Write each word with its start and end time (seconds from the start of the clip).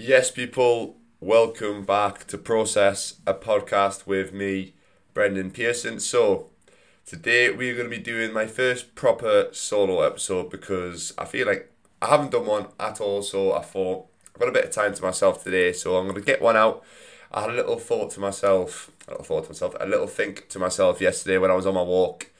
Yes, 0.00 0.30
people, 0.30 0.96
welcome 1.18 1.84
back 1.84 2.24
to 2.28 2.38
Process, 2.38 3.14
a 3.26 3.34
podcast 3.34 4.06
with 4.06 4.32
me, 4.32 4.74
Brendan 5.12 5.50
Pearson. 5.50 5.98
So, 5.98 6.50
today 7.04 7.50
we're 7.50 7.74
going 7.74 7.90
to 7.90 7.96
be 7.96 8.00
doing 8.00 8.32
my 8.32 8.46
first 8.46 8.94
proper 8.94 9.48
solo 9.50 10.02
episode 10.02 10.50
because 10.50 11.12
I 11.18 11.24
feel 11.24 11.48
like 11.48 11.72
I 12.00 12.06
haven't 12.06 12.30
done 12.30 12.46
one 12.46 12.68
at 12.78 13.00
all. 13.00 13.22
So, 13.22 13.52
I 13.52 13.62
thought 13.62 14.06
I've 14.32 14.40
got 14.40 14.48
a 14.48 14.52
bit 14.52 14.66
of 14.66 14.70
time 14.70 14.94
to 14.94 15.02
myself 15.02 15.42
today, 15.42 15.72
so 15.72 15.96
I'm 15.96 16.04
going 16.06 16.14
to 16.14 16.24
get 16.24 16.40
one 16.40 16.56
out. 16.56 16.84
I 17.32 17.40
had 17.40 17.50
a 17.50 17.54
little 17.54 17.80
thought 17.80 18.12
to 18.12 18.20
myself, 18.20 18.92
a 19.08 19.10
little 19.10 19.24
thought 19.24 19.44
to 19.46 19.50
myself, 19.50 19.74
a 19.80 19.86
little 19.86 20.06
think 20.06 20.48
to 20.50 20.60
myself 20.60 21.00
yesterday 21.00 21.38
when 21.38 21.50
I 21.50 21.54
was 21.54 21.66
on 21.66 21.74
my 21.74 21.82
walk, 21.82 22.30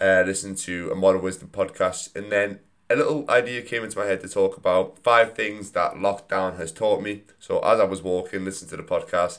uh, 0.00 0.22
listening 0.24 0.54
to 0.54 0.92
a 0.92 0.94
Modern 0.94 1.22
Wisdom 1.22 1.48
podcast, 1.48 2.14
and 2.14 2.30
then 2.30 2.60
a 2.90 2.96
little 2.96 3.24
idea 3.30 3.62
came 3.62 3.84
into 3.84 3.98
my 3.98 4.04
head 4.04 4.20
to 4.20 4.28
talk 4.28 4.56
about 4.56 4.98
five 4.98 5.34
things 5.34 5.70
that 5.70 5.94
lockdown 5.94 6.56
has 6.56 6.72
taught 6.72 7.00
me. 7.00 7.22
So 7.38 7.60
as 7.60 7.78
I 7.78 7.84
was 7.84 8.02
walking, 8.02 8.44
listening 8.44 8.70
to 8.70 8.76
the 8.76 8.82
podcast, 8.82 9.38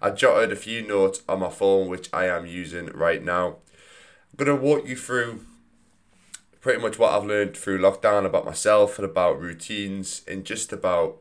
I 0.00 0.10
jotted 0.10 0.52
a 0.52 0.56
few 0.56 0.86
notes 0.86 1.22
on 1.28 1.40
my 1.40 1.50
phone, 1.50 1.88
which 1.88 2.08
I 2.12 2.26
am 2.26 2.46
using 2.46 2.86
right 2.86 3.22
now. 3.22 3.56
I'm 4.30 4.36
gonna 4.44 4.54
walk 4.54 4.86
you 4.86 4.94
through 4.94 5.44
pretty 6.60 6.80
much 6.80 6.96
what 6.96 7.12
I've 7.12 7.26
learned 7.26 7.56
through 7.56 7.80
lockdown 7.80 8.24
about 8.24 8.44
myself 8.44 8.98
and 8.98 9.04
about 9.04 9.40
routines 9.40 10.22
and 10.28 10.44
just 10.44 10.72
about 10.72 11.18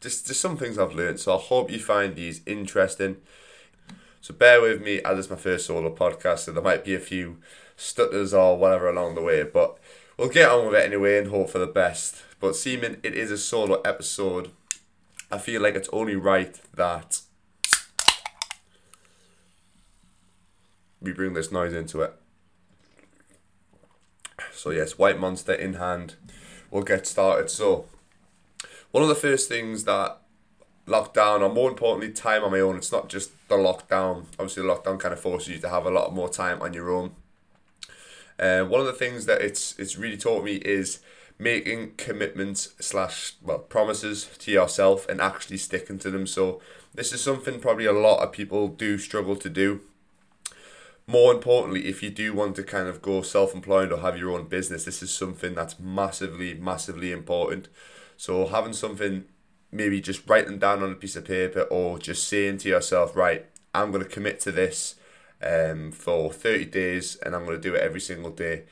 just 0.00 0.26
just 0.26 0.40
some 0.40 0.56
things 0.56 0.78
I've 0.78 0.94
learned. 0.94 1.20
So 1.20 1.36
I 1.36 1.40
hope 1.40 1.70
you 1.70 1.78
find 1.78 2.16
these 2.16 2.40
interesting. 2.44 3.18
So 4.20 4.34
bear 4.34 4.60
with 4.60 4.82
me 4.82 5.00
as 5.02 5.18
it's 5.18 5.30
my 5.30 5.36
first 5.36 5.66
solo 5.66 5.94
podcast, 5.94 6.40
so 6.40 6.52
there 6.52 6.62
might 6.62 6.84
be 6.84 6.94
a 6.94 7.00
few 7.00 7.38
stutters 7.76 8.34
or 8.34 8.58
whatever 8.58 8.88
along 8.88 9.14
the 9.14 9.22
way, 9.22 9.44
but 9.44 9.78
we'll 10.20 10.28
get 10.28 10.50
on 10.50 10.66
with 10.66 10.74
it 10.74 10.84
anyway 10.84 11.16
and 11.16 11.28
hope 11.28 11.48
for 11.48 11.58
the 11.58 11.66
best. 11.66 12.22
But 12.40 12.54
seeming 12.54 12.98
it 13.02 13.14
is 13.14 13.30
a 13.30 13.38
solo 13.38 13.80
episode, 13.80 14.50
I 15.32 15.38
feel 15.38 15.62
like 15.62 15.74
it's 15.74 15.88
only 15.94 16.14
right 16.14 16.60
that 16.74 17.22
we 21.00 21.12
bring 21.12 21.32
this 21.32 21.50
noise 21.50 21.72
into 21.72 22.02
it. 22.02 22.14
So 24.52 24.70
yes, 24.70 24.98
White 24.98 25.18
Monster 25.18 25.54
in 25.54 25.74
hand. 25.74 26.16
We'll 26.70 26.82
get 26.82 27.06
started. 27.06 27.48
So 27.48 27.86
one 28.90 29.02
of 29.02 29.08
the 29.08 29.14
first 29.14 29.48
things 29.48 29.84
that 29.84 30.18
lockdown, 30.86 31.40
or 31.40 31.48
more 31.48 31.70
importantly, 31.70 32.12
time 32.12 32.44
on 32.44 32.50
my 32.50 32.60
own. 32.60 32.76
It's 32.76 32.92
not 32.92 33.08
just 33.08 33.30
the 33.48 33.56
lockdown. 33.56 34.24
Obviously, 34.38 34.64
the 34.64 34.68
lockdown 34.68 35.00
kind 35.00 35.14
of 35.14 35.20
forces 35.20 35.48
you 35.48 35.58
to 35.58 35.68
have 35.70 35.86
a 35.86 35.90
lot 35.90 36.12
more 36.12 36.28
time 36.28 36.60
on 36.60 36.74
your 36.74 36.90
own. 36.90 37.12
Uh, 38.40 38.64
one 38.64 38.80
of 38.80 38.86
the 38.86 38.92
things 38.94 39.26
that 39.26 39.42
it's 39.42 39.78
it's 39.78 39.98
really 39.98 40.16
taught 40.16 40.42
me 40.42 40.54
is 40.54 41.00
making 41.38 41.92
commitments 41.96 42.74
slash 42.80 43.34
well 43.42 43.58
promises 43.58 44.30
to 44.38 44.50
yourself 44.50 45.06
and 45.08 45.20
actually 45.20 45.58
sticking 45.58 45.98
to 45.98 46.10
them. 46.10 46.26
So 46.26 46.60
this 46.94 47.12
is 47.12 47.20
something 47.22 47.60
probably 47.60 47.84
a 47.84 47.92
lot 47.92 48.22
of 48.22 48.32
people 48.32 48.68
do 48.68 48.98
struggle 48.98 49.36
to 49.36 49.50
do. 49.50 49.80
More 51.06 51.32
importantly, 51.32 51.86
if 51.86 52.02
you 52.02 52.10
do 52.10 52.32
want 52.32 52.56
to 52.56 52.62
kind 52.62 52.88
of 52.88 53.02
go 53.02 53.20
self-employed 53.20 53.90
or 53.92 53.98
have 53.98 54.16
your 54.16 54.32
own 54.32 54.46
business, 54.46 54.84
this 54.84 55.02
is 55.02 55.10
something 55.12 55.54
that's 55.54 55.78
massively, 55.80 56.54
massively 56.54 57.10
important. 57.10 57.68
So 58.16 58.46
having 58.46 58.72
something, 58.72 59.24
maybe 59.72 60.00
just 60.00 60.28
writing 60.28 60.58
down 60.58 60.82
on 60.82 60.92
a 60.92 60.94
piece 60.94 61.16
of 61.16 61.24
paper 61.24 61.62
or 61.62 61.98
just 61.98 62.28
saying 62.28 62.58
to 62.58 62.68
yourself, 62.68 63.16
right, 63.16 63.46
I'm 63.74 63.90
going 63.90 64.04
to 64.04 64.08
commit 64.08 64.40
to 64.40 64.52
this 64.52 64.94
um, 65.42 65.92
for 65.92 66.32
30 66.32 66.66
days 66.66 67.16
and 67.16 67.34
I'm 67.34 67.44
going 67.44 67.60
to 67.60 67.68
do 67.68 67.74
it 67.74 67.82
every 67.82 68.00
single 68.00 68.30
day. 68.30 68.64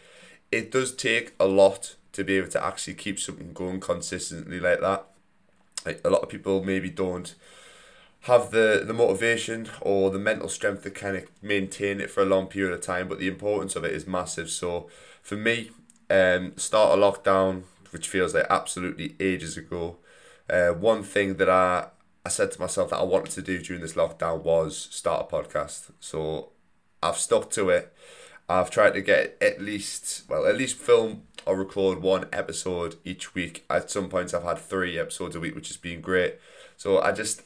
It 0.51 0.71
does 0.71 0.95
take 0.95 1.35
a 1.39 1.47
lot 1.47 1.97
to 2.13 2.25
be 2.25 2.37
able 2.37 2.49
to 2.49 2.65
actually 2.65 2.95
keep 2.95 3.19
something 3.19 3.53
going 3.53 3.81
consistently 3.81 4.61
like 4.61 4.81
that. 4.81 5.07
Like 5.85 6.01
a 6.05 6.11
lot 6.11 6.23
of 6.23 6.29
people 6.29 6.65
maybe 6.65 6.91
don't 6.91 7.35
have 8.23 8.51
the, 8.51 8.83
the 8.85 8.93
motivation 8.93 9.69
or 9.81 10.11
the 10.11 10.19
mental 10.19 10.49
strength 10.49 10.83
to 10.83 10.91
kind 10.91 11.17
of 11.17 11.27
maintain 11.41 12.01
it 12.01 12.11
for 12.11 12.23
a 12.23 12.27
long 12.27 12.47
period 12.47 12.75
of 12.75 12.81
time, 12.81 13.09
but 13.09 13.19
the 13.19 13.29
importance 13.29 13.77
of 13.77 13.84
it 13.84 13.93
is 13.93 14.07
massive. 14.07 14.51
So 14.51 14.89
for 15.23 15.37
me, 15.37 15.71
um, 16.11 16.53
start 16.57 16.99
a 16.99 17.01
lockdown, 17.01 17.62
which 17.91 18.09
feels 18.09 18.34
like 18.34 18.47
absolutely 18.51 19.15
ages 19.21 19.57
ago. 19.57 19.99
Uh, 20.51 20.71
one 20.71 21.03
thing 21.03 21.37
that 21.37 21.49
I 21.49 21.89
I 22.25 22.31
said 22.31 22.53
to 22.53 22.61
myself 22.61 22.91
that 22.91 22.99
I 22.99 23.05
wanted 23.05 23.31
to 23.33 23.43
do 23.43 23.59
during 23.59 23.81
this 23.81 23.95
lockdown 23.95 24.43
was 24.43 24.89
start 24.91 25.28
a 25.31 25.34
podcast. 25.34 25.91
So 26.01 26.51
I've 27.03 27.19
stuck 27.19 27.50
to 27.50 27.70
it. 27.70 27.92
I've 28.48 28.70
tried 28.70 28.94
to 28.94 29.03
get 29.03 29.36
at 29.41 29.60
least 29.60 30.25
well, 30.28 30.47
at 30.47 30.56
least 30.56 30.76
film 30.76 31.22
or 31.44 31.56
record 31.56 32.03
one 32.03 32.26
episode 32.32 32.97
each 33.04 33.34
week. 33.34 33.64
At 33.69 33.91
some 33.91 34.09
points, 34.09 34.34
I've 34.34 34.42
had 34.42 34.59
three 34.59 34.98
episodes 34.98 35.36
a 35.36 35.41
week, 35.41 35.54
which 35.54 35.69
has 35.69 35.76
been 35.76 36.00
great. 36.00 36.36
So 36.76 37.00
I 37.00 37.12
just 37.12 37.42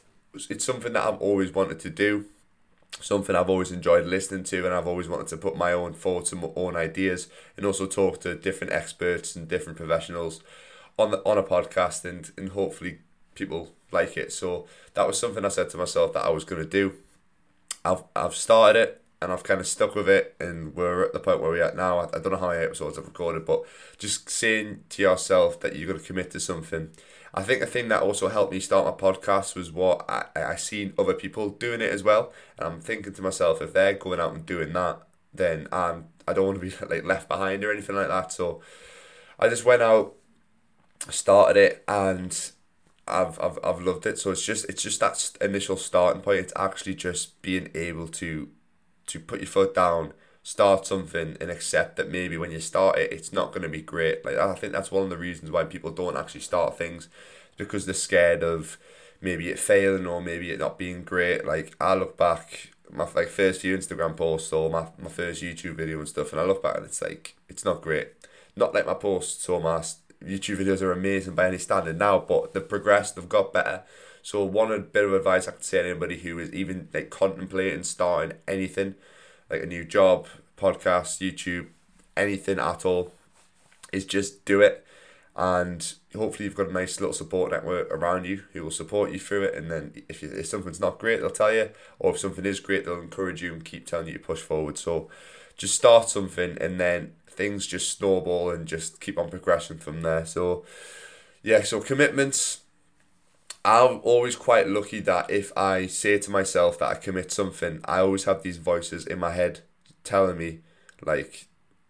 it's 0.49 0.65
something 0.65 0.93
that 0.93 1.05
I've 1.05 1.21
always 1.21 1.53
wanted 1.53 1.79
to 1.81 1.89
do, 1.89 2.25
something 2.99 3.35
I've 3.35 3.49
always 3.49 3.71
enjoyed 3.71 4.05
listening 4.05 4.43
to, 4.45 4.65
and 4.65 4.73
I've 4.73 4.87
always 4.87 5.09
wanted 5.09 5.27
to 5.27 5.37
put 5.37 5.57
my 5.57 5.73
own 5.73 5.93
thoughts 5.93 6.31
and 6.31 6.41
my 6.41 6.49
own 6.55 6.75
ideas, 6.75 7.27
and 7.57 7.65
also 7.65 7.85
talk 7.85 8.21
to 8.21 8.35
different 8.35 8.73
experts 8.73 9.35
and 9.35 9.47
different 9.47 9.77
professionals 9.77 10.41
on 10.97 11.11
the 11.11 11.17
on 11.25 11.37
a 11.37 11.43
podcast, 11.43 12.05
and 12.05 12.31
and 12.37 12.49
hopefully 12.49 12.99
people 13.35 13.73
like 13.91 14.15
it. 14.15 14.31
So 14.31 14.67
that 14.93 15.05
was 15.05 15.19
something 15.19 15.43
I 15.43 15.49
said 15.49 15.69
to 15.71 15.77
myself 15.77 16.13
that 16.13 16.25
I 16.25 16.29
was 16.29 16.45
going 16.45 16.63
to 16.63 16.69
do. 16.69 16.93
I've 17.83 18.03
I've 18.15 18.35
started 18.35 18.79
it 18.79 19.02
and 19.23 19.31
I've 19.31 19.43
kind 19.43 19.61
of 19.61 19.67
stuck 19.67 19.95
with 19.95 20.09
it, 20.09 20.35
and 20.39 20.75
we're 20.75 21.05
at 21.05 21.13
the 21.13 21.19
point 21.19 21.39
where 21.39 21.49
we're 21.49 21.63
at 21.63 21.77
now. 21.77 21.99
I, 21.99 22.03
I 22.05 22.19
don't 22.19 22.33
know 22.33 22.37
how 22.37 22.49
many 22.49 22.63
episodes 22.63 22.97
I've 22.97 23.05
recorded, 23.05 23.45
but 23.45 23.63
just 23.97 24.29
saying 24.29 24.83
to 24.89 25.01
yourself 25.01 25.61
that 25.61 25.75
you're 25.75 25.87
going 25.87 25.99
to 25.99 26.05
commit 26.05 26.31
to 26.31 26.39
something. 26.39 26.89
I 27.33 27.41
think 27.41 27.61
the 27.61 27.65
thing 27.65 27.87
that 27.87 28.03
also 28.03 28.27
helped 28.27 28.51
me 28.51 28.59
start 28.59 28.85
my 28.85 29.09
podcast 29.09 29.55
was 29.55 29.71
what 29.71 30.05
I, 30.09 30.25
I 30.35 30.55
seen 30.55 30.93
other 30.99 31.13
people 31.13 31.49
doing 31.49 31.81
it 31.81 31.91
as 31.91 32.03
well, 32.03 32.33
and 32.59 32.67
I'm 32.67 32.81
thinking 32.81 33.13
to 33.13 33.21
myself, 33.21 33.61
if 33.61 33.73
they're 33.73 33.93
going 33.93 34.19
out 34.19 34.33
and 34.33 34.45
doing 34.45 34.73
that, 34.73 35.01
then 35.33 35.67
I'm 35.71 36.09
I 36.27 36.33
don't 36.33 36.45
want 36.45 36.61
to 36.61 36.65
be 36.65 36.85
like 36.93 37.05
left 37.05 37.29
behind 37.29 37.63
or 37.63 37.71
anything 37.71 37.95
like 37.95 38.09
that. 38.09 38.33
So 38.33 38.61
I 39.39 39.47
just 39.47 39.63
went 39.63 39.81
out, 39.81 40.15
started 41.09 41.57
it, 41.57 41.83
and 41.87 42.51
I've 43.07 43.39
I've 43.39 43.57
I've 43.63 43.81
loved 43.81 44.05
it. 44.05 44.19
So 44.19 44.31
it's 44.31 44.45
just 44.45 44.65
it's 44.65 44.83
just 44.83 44.99
that 44.99 45.31
initial 45.39 45.77
starting 45.77 46.21
point. 46.21 46.39
It's 46.39 46.53
actually 46.57 46.95
just 46.95 47.41
being 47.41 47.69
able 47.73 48.09
to 48.09 48.49
to 49.07 49.19
put 49.19 49.39
your 49.39 49.47
foot 49.47 49.75
down, 49.75 50.13
start 50.43 50.85
something, 50.85 51.37
and 51.39 51.49
accept 51.49 51.95
that 51.97 52.11
maybe 52.11 52.37
when 52.37 52.51
you 52.51 52.59
start 52.59 52.97
it, 52.97 53.11
it's 53.11 53.33
not 53.33 53.51
going 53.51 53.63
to 53.63 53.69
be 53.69 53.81
great. 53.81 54.23
Like 54.25 54.37
I 54.37 54.53
think 54.55 54.73
that's 54.73 54.91
one 54.91 55.03
of 55.03 55.09
the 55.09 55.17
reasons 55.17 55.51
why 55.51 55.63
people 55.63 55.91
don't 55.91 56.17
actually 56.17 56.41
start 56.41 56.77
things, 56.77 57.09
because 57.57 57.85
they're 57.85 57.93
scared 57.93 58.43
of 58.43 58.77
maybe 59.21 59.49
it 59.49 59.59
failing 59.59 60.05
or 60.05 60.21
maybe 60.21 60.51
it 60.51 60.59
not 60.59 60.77
being 60.77 61.03
great. 61.03 61.45
Like 61.45 61.75
I 61.79 61.95
look 61.95 62.17
back 62.17 62.71
my 62.91 63.07
like 63.15 63.29
first 63.29 63.61
few 63.61 63.77
Instagram 63.77 64.15
posts 64.15 64.53
or 64.53 64.69
my, 64.69 64.87
my 64.99 65.09
first 65.09 65.41
YouTube 65.41 65.75
video 65.75 65.99
and 65.99 66.07
stuff, 66.07 66.31
and 66.31 66.41
I 66.41 66.45
look 66.45 66.61
back 66.61 66.77
and 66.77 66.85
it's 66.85 67.01
like 67.01 67.35
it's 67.49 67.65
not 67.65 67.81
great. 67.81 68.09
Not 68.55 68.73
like 68.73 68.85
my 68.85 68.93
posts 68.93 69.47
or 69.49 69.59
my 69.59 69.79
YouTube 70.23 70.57
videos 70.57 70.81
are 70.81 70.91
amazing 70.91 71.35
by 71.35 71.47
any 71.47 71.57
standard 71.57 71.97
now, 71.97 72.19
but 72.19 72.53
they've 72.53 72.67
progressed, 72.67 73.15
they've 73.15 73.27
got 73.27 73.53
better. 73.53 73.83
So 74.23 74.43
one 74.45 74.69
bit 74.93 75.03
of 75.03 75.13
advice 75.13 75.47
I 75.47 75.51
could 75.51 75.65
say 75.65 75.81
to 75.81 75.89
anybody 75.89 76.17
who 76.17 76.39
is 76.39 76.51
even 76.53 76.87
like 76.93 77.09
contemplating 77.09 77.83
starting 77.83 78.37
anything, 78.47 78.95
like 79.49 79.61
a 79.61 79.67
new 79.67 79.83
job, 79.83 80.27
podcast, 80.57 81.19
YouTube, 81.19 81.67
anything 82.15 82.57
at 82.57 82.85
all, 82.85 83.11
is 83.91 84.05
just 84.05 84.45
do 84.45 84.61
it. 84.61 84.85
And 85.35 85.93
hopefully 86.15 86.45
you've 86.45 86.55
got 86.55 86.69
a 86.69 86.73
nice 86.73 87.01
little 87.01 87.13
support 87.13 87.51
network 87.51 87.91
around 87.91 88.25
you 88.25 88.43
who 88.53 88.63
will 88.63 88.71
support 88.71 89.11
you 89.11 89.19
through 89.19 89.43
it. 89.43 89.55
And 89.55 89.69
then 89.69 90.03
if, 90.07 90.23
you, 90.23 90.29
if 90.29 90.45
something's 90.45 90.79
not 90.79 90.99
great, 90.99 91.19
they'll 91.19 91.29
tell 91.29 91.53
you. 91.53 91.71
Or 91.99 92.11
if 92.11 92.19
something 92.19 92.45
is 92.45 92.61
great, 92.61 92.85
they'll 92.85 93.01
encourage 93.01 93.41
you 93.41 93.51
and 93.51 93.65
keep 93.65 93.85
telling 93.85 94.07
you 94.07 94.13
to 94.13 94.19
push 94.19 94.41
forward. 94.41 94.77
So 94.77 95.09
just 95.57 95.75
start 95.75 96.07
something 96.09 96.57
and 96.61 96.79
then 96.79 97.13
things 97.27 97.67
just 97.67 97.97
snowball 97.97 98.51
and 98.51 98.67
just 98.67 99.01
keep 99.01 99.17
on 99.17 99.29
progressing 99.29 99.79
from 99.79 100.01
there. 100.01 100.25
So, 100.25 100.63
yeah, 101.41 101.63
so 101.63 101.81
commitments. 101.81 102.62
I'm 103.65 104.01
always 104.03 104.35
quite 104.35 104.67
lucky 104.67 104.99
that 105.01 105.29
if 105.29 105.51
I 105.57 105.87
say 105.87 106.19
to 106.19 106.31
myself 106.31 106.79
that 106.79 106.89
I 106.89 106.95
commit 106.95 107.31
something, 107.31 107.79
I 107.85 107.99
always 107.99 108.25
have 108.25 108.43
these 108.43 108.57
voices 108.57 109.07
in 109.07 109.19
my 109.19 109.31
head 109.31 109.61
telling 110.03 110.37
me, 110.37 110.59
like, 111.01 111.47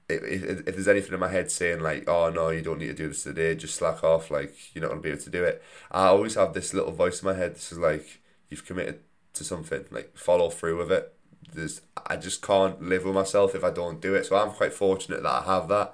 if, 0.08 0.24
if, 0.24 0.68
if 0.68 0.76
there's 0.76 0.88
anything 0.88 1.14
in 1.14 1.20
my 1.20 1.30
head 1.30 1.50
saying, 1.50 1.80
like, 1.80 2.08
oh 2.08 2.30
no, 2.30 2.50
you 2.50 2.62
don't 2.62 2.80
need 2.80 2.88
to 2.88 2.94
do 2.94 3.08
this 3.08 3.24
today, 3.24 3.56
just 3.56 3.76
slack 3.76 4.04
off, 4.04 4.30
like, 4.30 4.56
you're 4.76 4.84
not 4.84 4.90
going 4.90 5.02
to 5.02 5.04
be 5.04 5.12
able 5.12 5.22
to 5.24 5.30
do 5.30 5.44
it. 5.44 5.64
I 5.92 6.08
always 6.08 6.36
have 6.36 6.54
this 6.54 6.74
little 6.74 6.92
voice 6.92 7.22
in 7.22 7.28
my 7.28 7.34
head. 7.34 7.56
This 7.56 7.72
is 7.72 7.80
like, 7.80 8.22
you've 8.50 8.66
committed 8.66 9.00
to 9.34 9.44
something, 9.44 9.86
like, 9.90 10.16
follow 10.16 10.50
through 10.50 10.78
with 10.78 10.92
it 10.92 11.14
there's 11.52 11.82
I 12.06 12.18
just 12.18 12.42
can't 12.42 12.82
live 12.82 13.06
with 13.06 13.16
myself 13.16 13.56
if 13.56 13.64
I 13.64 13.70
don't 13.70 14.02
do 14.02 14.16
it. 14.16 14.26
So 14.26 14.36
I'm 14.36 14.52
quite 14.52 14.74
fortunate 14.74 15.24
that 15.24 15.30
I 15.30 15.44
have 15.44 15.68
that. 15.70 15.94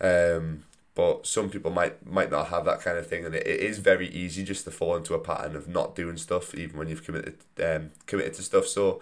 Um, 0.00 0.64
but 1.00 1.26
some 1.26 1.48
people 1.48 1.70
might 1.70 1.94
might 2.06 2.30
not 2.30 2.48
have 2.48 2.66
that 2.66 2.82
kind 2.82 2.98
of 2.98 3.06
thing, 3.06 3.24
and 3.24 3.34
it, 3.34 3.46
it 3.46 3.60
is 3.60 3.78
very 3.78 4.08
easy 4.08 4.44
just 4.44 4.64
to 4.64 4.70
fall 4.70 4.96
into 4.96 5.14
a 5.14 5.18
pattern 5.18 5.56
of 5.56 5.66
not 5.66 5.96
doing 5.96 6.18
stuff, 6.18 6.54
even 6.54 6.78
when 6.78 6.88
you've 6.88 7.04
committed 7.04 7.36
um 7.64 7.90
committed 8.04 8.34
to 8.34 8.42
stuff. 8.42 8.66
So 8.66 9.00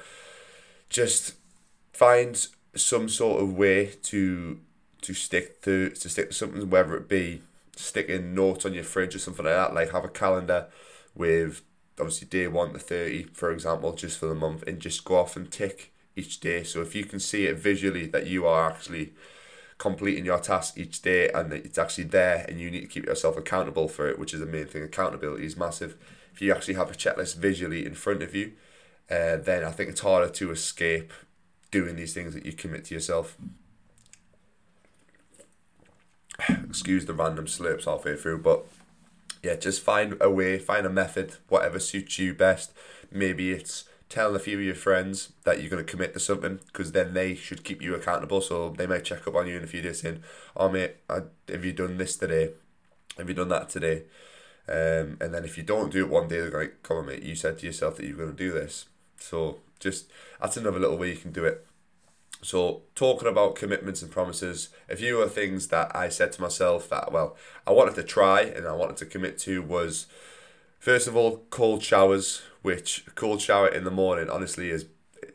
just 0.88 1.34
find 1.92 2.46
some 2.76 3.08
sort 3.08 3.42
of 3.42 3.56
way 3.56 3.86
to 4.10 4.60
to 5.02 5.12
stick 5.12 5.60
to 5.62 5.90
to 5.90 6.08
stick 6.08 6.28
to 6.28 6.34
something, 6.34 6.70
whether 6.70 6.96
it 6.96 7.08
be 7.08 7.42
sticking 7.74 8.32
notes 8.32 8.64
on 8.64 8.74
your 8.74 8.84
fridge 8.84 9.16
or 9.16 9.18
something 9.18 9.44
like 9.44 9.56
that. 9.56 9.74
Like 9.74 9.90
have 9.90 10.04
a 10.04 10.08
calendar 10.08 10.68
with 11.16 11.62
obviously 11.98 12.28
day 12.28 12.46
one 12.46 12.72
to 12.74 12.78
30, 12.78 13.24
for 13.32 13.50
example, 13.50 13.92
just 13.92 14.18
for 14.20 14.26
the 14.26 14.36
month, 14.36 14.62
and 14.68 14.78
just 14.78 15.04
go 15.04 15.16
off 15.16 15.36
and 15.36 15.50
tick 15.50 15.92
each 16.14 16.38
day. 16.38 16.62
So 16.62 16.80
if 16.80 16.94
you 16.94 17.04
can 17.04 17.18
see 17.18 17.46
it 17.46 17.58
visually 17.58 18.06
that 18.06 18.28
you 18.28 18.46
are 18.46 18.70
actually 18.70 19.14
completing 19.78 20.24
your 20.24 20.40
task 20.40 20.76
each 20.76 21.02
day 21.02 21.30
and 21.30 21.52
it's 21.52 21.78
actually 21.78 22.04
there 22.04 22.44
and 22.48 22.60
you 22.60 22.70
need 22.70 22.80
to 22.80 22.86
keep 22.86 23.06
yourself 23.06 23.36
accountable 23.36 23.88
for 23.88 24.08
it, 24.08 24.18
which 24.18 24.34
is 24.34 24.40
the 24.40 24.46
main 24.46 24.66
thing. 24.66 24.82
Accountability 24.82 25.46
is 25.46 25.56
massive. 25.56 25.96
If 26.34 26.42
you 26.42 26.52
actually 26.52 26.74
have 26.74 26.90
a 26.90 26.94
checklist 26.94 27.36
visually 27.36 27.86
in 27.86 27.94
front 27.94 28.22
of 28.22 28.34
you, 28.34 28.52
uh, 29.10 29.36
then 29.36 29.64
I 29.64 29.70
think 29.70 29.90
it's 29.90 30.00
harder 30.00 30.28
to 30.28 30.50
escape 30.50 31.12
doing 31.70 31.96
these 31.96 32.12
things 32.12 32.34
that 32.34 32.44
you 32.44 32.52
commit 32.52 32.86
to 32.86 32.94
yourself. 32.94 33.36
Excuse 36.48 37.06
the 37.06 37.14
random 37.14 37.46
slurps 37.46 37.84
halfway 37.84 38.16
through, 38.16 38.38
but 38.42 38.66
yeah, 39.42 39.54
just 39.54 39.82
find 39.82 40.16
a 40.20 40.30
way, 40.30 40.58
find 40.58 40.86
a 40.86 40.90
method, 40.90 41.36
whatever 41.48 41.78
suits 41.78 42.18
you 42.18 42.34
best. 42.34 42.72
Maybe 43.10 43.52
it's 43.52 43.84
telling 44.08 44.36
a 44.36 44.38
few 44.38 44.58
of 44.58 44.64
your 44.64 44.74
friends 44.74 45.32
that 45.44 45.60
you're 45.60 45.70
going 45.70 45.84
to 45.84 45.90
commit 45.90 46.14
to 46.14 46.20
something 46.20 46.60
because 46.66 46.92
then 46.92 47.14
they 47.14 47.34
should 47.34 47.64
keep 47.64 47.82
you 47.82 47.94
accountable. 47.94 48.40
So 48.40 48.70
they 48.70 48.86
might 48.86 49.04
check 49.04 49.26
up 49.26 49.34
on 49.34 49.46
you 49.46 49.56
in 49.56 49.64
a 49.64 49.68
few 49.68 49.82
days 49.82 50.00
saying, 50.00 50.22
"Oh 50.56 50.68
mate, 50.68 50.96
I, 51.08 51.22
have 51.48 51.64
you 51.64 51.72
done 51.72 51.98
this 51.98 52.16
today? 52.16 52.52
Have 53.16 53.28
you 53.28 53.34
done 53.34 53.48
that 53.48 53.68
today?" 53.68 54.04
Um, 54.68 55.16
and 55.20 55.32
then 55.32 55.44
if 55.44 55.56
you 55.56 55.62
don't 55.62 55.92
do 55.92 56.04
it 56.04 56.10
one 56.10 56.28
day, 56.28 56.40
they're 56.40 56.50
like, 56.50 56.82
"Come 56.82 56.98
on, 56.98 57.06
mate, 57.06 57.22
you 57.22 57.34
said 57.34 57.58
to 57.58 57.66
yourself 57.66 57.96
that 57.96 58.06
you're 58.06 58.16
going 58.16 58.30
to 58.30 58.36
do 58.36 58.52
this." 58.52 58.86
So 59.18 59.58
just 59.80 60.10
that's 60.40 60.56
another 60.56 60.78
little 60.78 60.98
way 60.98 61.10
you 61.10 61.16
can 61.16 61.32
do 61.32 61.44
it. 61.44 61.66
So 62.42 62.82
talking 62.94 63.28
about 63.28 63.56
commitments 63.56 64.00
and 64.00 64.10
promises, 64.10 64.68
a 64.88 64.96
few 64.96 65.20
of 65.20 65.28
the 65.28 65.34
things 65.34 65.68
that 65.68 65.94
I 65.94 66.08
said 66.08 66.32
to 66.32 66.42
myself 66.42 66.88
that 66.88 67.12
well 67.12 67.36
I 67.66 67.72
wanted 67.72 67.96
to 67.96 68.02
try 68.02 68.42
and 68.42 68.66
I 68.66 68.72
wanted 68.72 68.96
to 68.98 69.06
commit 69.06 69.38
to 69.40 69.62
was 69.62 70.06
first 70.78 71.08
of 71.08 71.16
all 71.16 71.44
cold 71.50 71.82
showers, 71.82 72.42
which 72.68 73.06
cold 73.14 73.40
shower 73.40 73.66
in 73.66 73.84
the 73.84 73.90
morning 73.90 74.28
honestly 74.28 74.68
is 74.68 74.84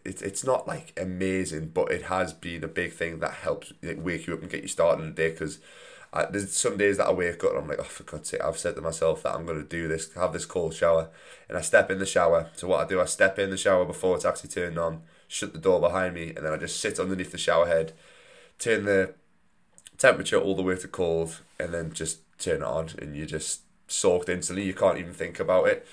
it, 0.06 0.22
it's 0.22 0.44
not 0.44 0.68
like 0.68 0.94
amazing, 1.02 1.70
but 1.70 1.92
it 1.92 2.04
has 2.04 2.32
been 2.32 2.64
a 2.64 2.68
big 2.68 2.94
thing 2.94 3.22
that 3.22 3.34
helps 3.34 3.74
wake 3.82 4.28
you 4.28 4.36
up 4.36 4.42
and 4.42 4.52
get 4.52 4.62
you 4.62 4.68
started 4.68 5.02
in 5.02 5.10
the 5.10 5.16
day 5.16 5.32
because 5.32 5.58
there's 6.30 6.56
some 6.56 6.78
days 6.78 6.98
that 6.98 7.08
I 7.08 7.12
wake 7.12 7.44
up 7.44 7.50
and 7.50 7.62
I'm 7.62 7.68
like, 7.68 7.80
oh, 7.80 7.86
for 7.86 8.04
God's 8.04 8.30
sake, 8.30 8.44
I've 8.44 8.60
said 8.60 8.76
to 8.76 8.82
myself 8.82 9.24
that 9.24 9.34
I'm 9.34 9.48
going 9.48 9.58
to 9.58 9.68
do 9.68 9.88
this, 9.88 10.14
have 10.14 10.32
this 10.32 10.46
cold 10.46 10.76
shower. 10.76 11.10
And 11.50 11.58
I 11.58 11.62
step 11.62 11.90
in 11.90 11.98
the 11.98 12.06
shower. 12.06 12.52
So, 12.56 12.68
what 12.68 12.86
I 12.86 12.88
do, 12.88 13.02
I 13.02 13.06
step 13.06 13.40
in 13.40 13.50
the 13.50 13.58
shower 13.58 13.84
before 13.84 14.16
it's 14.16 14.26
actually 14.26 14.52
turned 14.52 14.78
on, 14.78 15.02
shut 15.28 15.54
the 15.54 15.60
door 15.60 15.80
behind 15.80 16.14
me, 16.14 16.34
and 16.36 16.46
then 16.46 16.54
I 16.54 16.58
just 16.58 16.80
sit 16.80 17.00
underneath 17.00 17.32
the 17.32 17.40
shower 17.40 17.66
head, 17.66 17.94
turn 18.60 18.86
the 18.86 19.16
temperature 19.98 20.40
all 20.40 20.56
the 20.56 20.62
way 20.62 20.76
to 20.76 20.88
cold, 20.88 21.42
and 21.60 21.74
then 21.74 21.94
just 21.94 22.20
turn 22.38 22.58
it 22.58 22.64
on. 22.64 22.92
And 23.00 23.16
you're 23.16 23.26
just 23.26 23.62
soaked 23.88 24.30
instantly. 24.30 24.66
You 24.66 24.76
can't 24.76 25.00
even 25.00 25.14
think 25.14 25.40
about 25.40 25.68
it. 25.68 25.88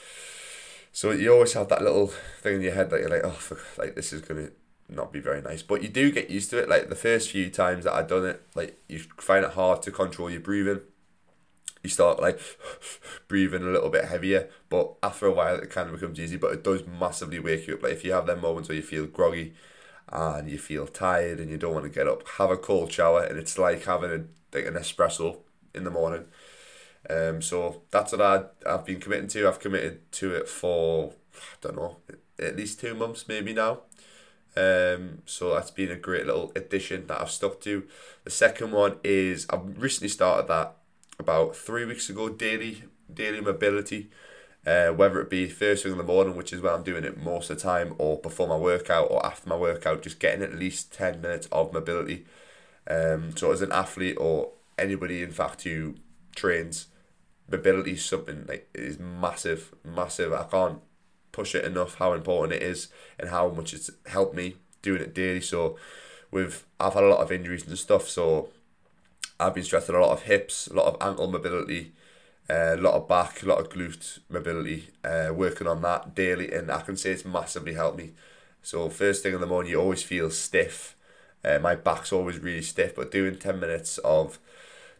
So, 0.93 1.13
you 1.13 1.33
always 1.33 1.53
have 1.53 1.69
that 1.69 1.83
little 1.83 2.09
thing 2.09 2.57
in 2.57 2.63
your 2.63 2.75
head 2.75 2.91
that 2.91 3.01
you're 3.01 3.09
like, 3.09 3.23
oh, 3.25 3.39
like 3.79 3.95
this 3.95 4.13
is 4.13 4.23
to 4.23 4.53
not 4.91 5.13
be 5.13 5.21
very 5.21 5.41
nice. 5.41 5.63
But 5.63 5.83
you 5.83 5.89
do 5.89 6.11
get 6.11 6.31
used 6.31 6.51
to 6.51 6.59
it. 6.59 6.69
Like 6.69 6.89
the 6.89 6.97
first 6.97 7.31
few 7.31 7.51
times 7.51 7.85
that 7.85 7.95
I've 7.95 8.09
done 8.09 8.27
it, 8.27 8.43
like 8.55 8.81
you 8.89 8.99
find 9.19 9.45
it 9.45 9.53
hard 9.53 9.83
to 9.83 9.91
control 9.91 10.31
your 10.31 10.41
breathing. 10.41 10.81
You 11.83 11.91
start 11.91 12.21
like 12.21 12.41
breathing 13.29 13.63
a 13.63 13.71
little 13.71 13.91
bit 13.91 14.07
heavier, 14.07 14.49
but 14.69 14.95
after 15.03 15.27
a 15.27 15.33
while 15.33 15.57
it 15.57 15.71
kind 15.71 15.89
of 15.89 15.95
becomes 15.95 16.19
easy. 16.19 16.37
But 16.37 16.53
it 16.53 16.65
does 16.65 16.83
massively 16.87 17.39
wake 17.39 17.67
you 17.67 17.75
up. 17.75 17.83
Like 17.83 17.93
if 17.93 18.05
you 18.05 18.13
have 18.13 18.27
them 18.27 18.41
moments 18.41 18.69
where 18.69 18.77
you 18.77 18.83
feel 18.83 19.07
groggy 19.07 19.55
and 20.09 20.51
you 20.51 20.59
feel 20.59 20.87
tired 20.87 21.39
and 21.39 21.51
you 21.51 21.57
don't 21.57 21.75
want 21.75 21.85
to 21.85 21.91
get 21.91 22.09
up, 22.09 22.27
have 22.39 22.51
a 22.51 22.57
cold 22.57 22.93
shower, 22.93 23.23
and 23.23 23.39
it's 23.39 23.59
like 23.59 23.85
having 23.85 24.11
a 24.11 24.57
like 24.57 24.67
an 24.67 24.75
espresso 24.75 25.39
in 25.75 25.85
the 25.85 25.91
morning. 25.91 26.25
Um, 27.11 27.43
so 27.43 27.83
that's 27.91 28.13
what 28.13 28.21
I 28.21 28.45
I've 28.67 28.87
been 28.87 29.01
committing 29.01 29.29
to. 29.29 29.49
I've 29.49 29.59
committed 29.61 30.11
to 30.13 30.35
it 30.35 30.49
for 30.49 31.15
I 31.35 31.57
don't 31.61 31.77
know 31.77 31.97
at 32.39 32.57
least 32.57 32.81
two 32.81 32.95
months 32.95 33.27
maybe 33.29 33.53
now. 33.53 33.81
Um, 34.57 35.23
so 35.27 35.55
that's 35.55 35.71
been 35.71 35.91
a 35.91 35.97
great 35.97 36.27
little 36.27 36.53
addition 36.57 37.07
that 37.07 37.21
I've 37.21 37.31
stuck 37.31 37.61
to. 37.63 37.85
The 38.25 38.31
second 38.31 38.73
one 38.73 38.97
is 39.05 39.47
I've 39.51 39.81
recently 39.81 40.09
started 40.09 40.49
that 40.49 40.77
about 41.19 41.57
three 41.57 41.85
weeks 41.85 42.11
ago. 42.11 42.29
Daily 42.29 42.85
daily 43.13 43.41
mobility, 43.41 44.11
uh, 44.67 44.89
whether 44.89 45.21
it 45.21 45.31
be 45.31 45.49
first 45.49 45.83
thing 45.83 45.93
in 45.93 45.99
the 45.99 46.05
morning, 46.05 46.37
which 46.37 46.53
is 46.53 46.61
when 46.61 46.75
I'm 46.75 46.83
doing 46.83 47.05
it 47.05 47.23
most 47.23 47.51
of 47.51 47.57
the 47.57 47.63
time, 47.63 47.95
or 47.99 48.19
before 48.19 48.49
my 48.49 48.57
workout 48.57 49.11
or 49.11 49.25
after 49.25 49.49
my 49.49 49.57
workout, 49.57 50.03
just 50.03 50.21
getting 50.21 50.43
at 50.43 50.55
least 50.59 50.93
ten 50.93 51.21
minutes 51.21 51.49
of 51.51 51.73
mobility. 51.73 52.27
Um, 52.89 53.37
so 53.37 53.53
as 53.53 53.63
an 53.63 53.73
athlete 53.73 54.17
or 54.19 54.51
anybody 54.79 55.23
in 55.23 55.33
fact 55.33 55.63
who 55.63 55.97
trains, 56.35 56.87
mobility 57.51 57.93
is 57.93 58.05
something 58.05 58.45
like 58.49 58.69
is 58.75 58.99
massive, 58.99 59.75
massive. 59.85 60.33
I 60.33 60.45
can't 60.45 60.81
push 61.33 61.55
it 61.55 61.65
enough 61.65 61.97
how 61.97 62.13
important 62.13 62.61
it 62.61 62.63
is 62.63 62.89
and 63.19 63.31
how 63.31 63.49
much 63.49 63.73
it's 63.75 63.91
helped 64.07 64.35
me 64.35 64.57
doing 64.83 65.03
it 65.03 65.15
daily. 65.15 65.41
So 65.41 65.79
with 66.31 66.65
I've 66.79 66.95
had 66.95 67.05
a 67.05 67.09
lot 67.09 67.21
of 67.21 67.33
injuries 67.33 67.67
and 67.67 67.79
stuff, 67.79 68.09
so 68.09 68.49
I've 69.39 69.55
been 69.55 69.65
stressing 69.65 69.95
a 69.95 70.01
lot 70.01 70.13
of 70.13 70.23
hips, 70.23 70.67
a 70.67 70.75
lot 70.75 70.87
of 70.87 70.97
ankle 71.01 71.31
mobility, 71.31 71.93
uh, 72.49 72.75
a 72.75 72.77
lot 72.77 72.95
of 72.95 73.09
back, 73.09 73.43
a 73.43 73.47
lot 73.47 73.61
of 73.61 73.71
glute 73.71 74.19
mobility, 74.29 74.91
uh, 75.05 75.31
working 75.33 75.67
on 75.67 75.83
that 75.83 76.15
daily, 76.15 76.53
and 76.53 76.71
I 76.71 76.83
can 76.83 76.97
say 76.97 77.13
it's 77.13 77.25
massively 77.25 77.75
helped 77.75 77.99
me. 77.99 78.13
So 78.63 78.89
first 78.91 79.23
thing 79.23 79.35
in 79.35 79.41
the 79.41 79.47
morning, 79.47 79.73
you 79.73 79.81
always 79.81 80.03
feel 80.03 80.31
stiff. 80.31 80.97
Uh, 81.43 81.59
my 81.59 81.75
back's 81.75 82.13
always 82.13 82.39
really 82.39 82.63
stiff, 82.63 82.95
but 82.95 83.11
doing 83.11 83.37
ten 83.39 83.59
minutes 83.59 83.99
of 83.99 84.39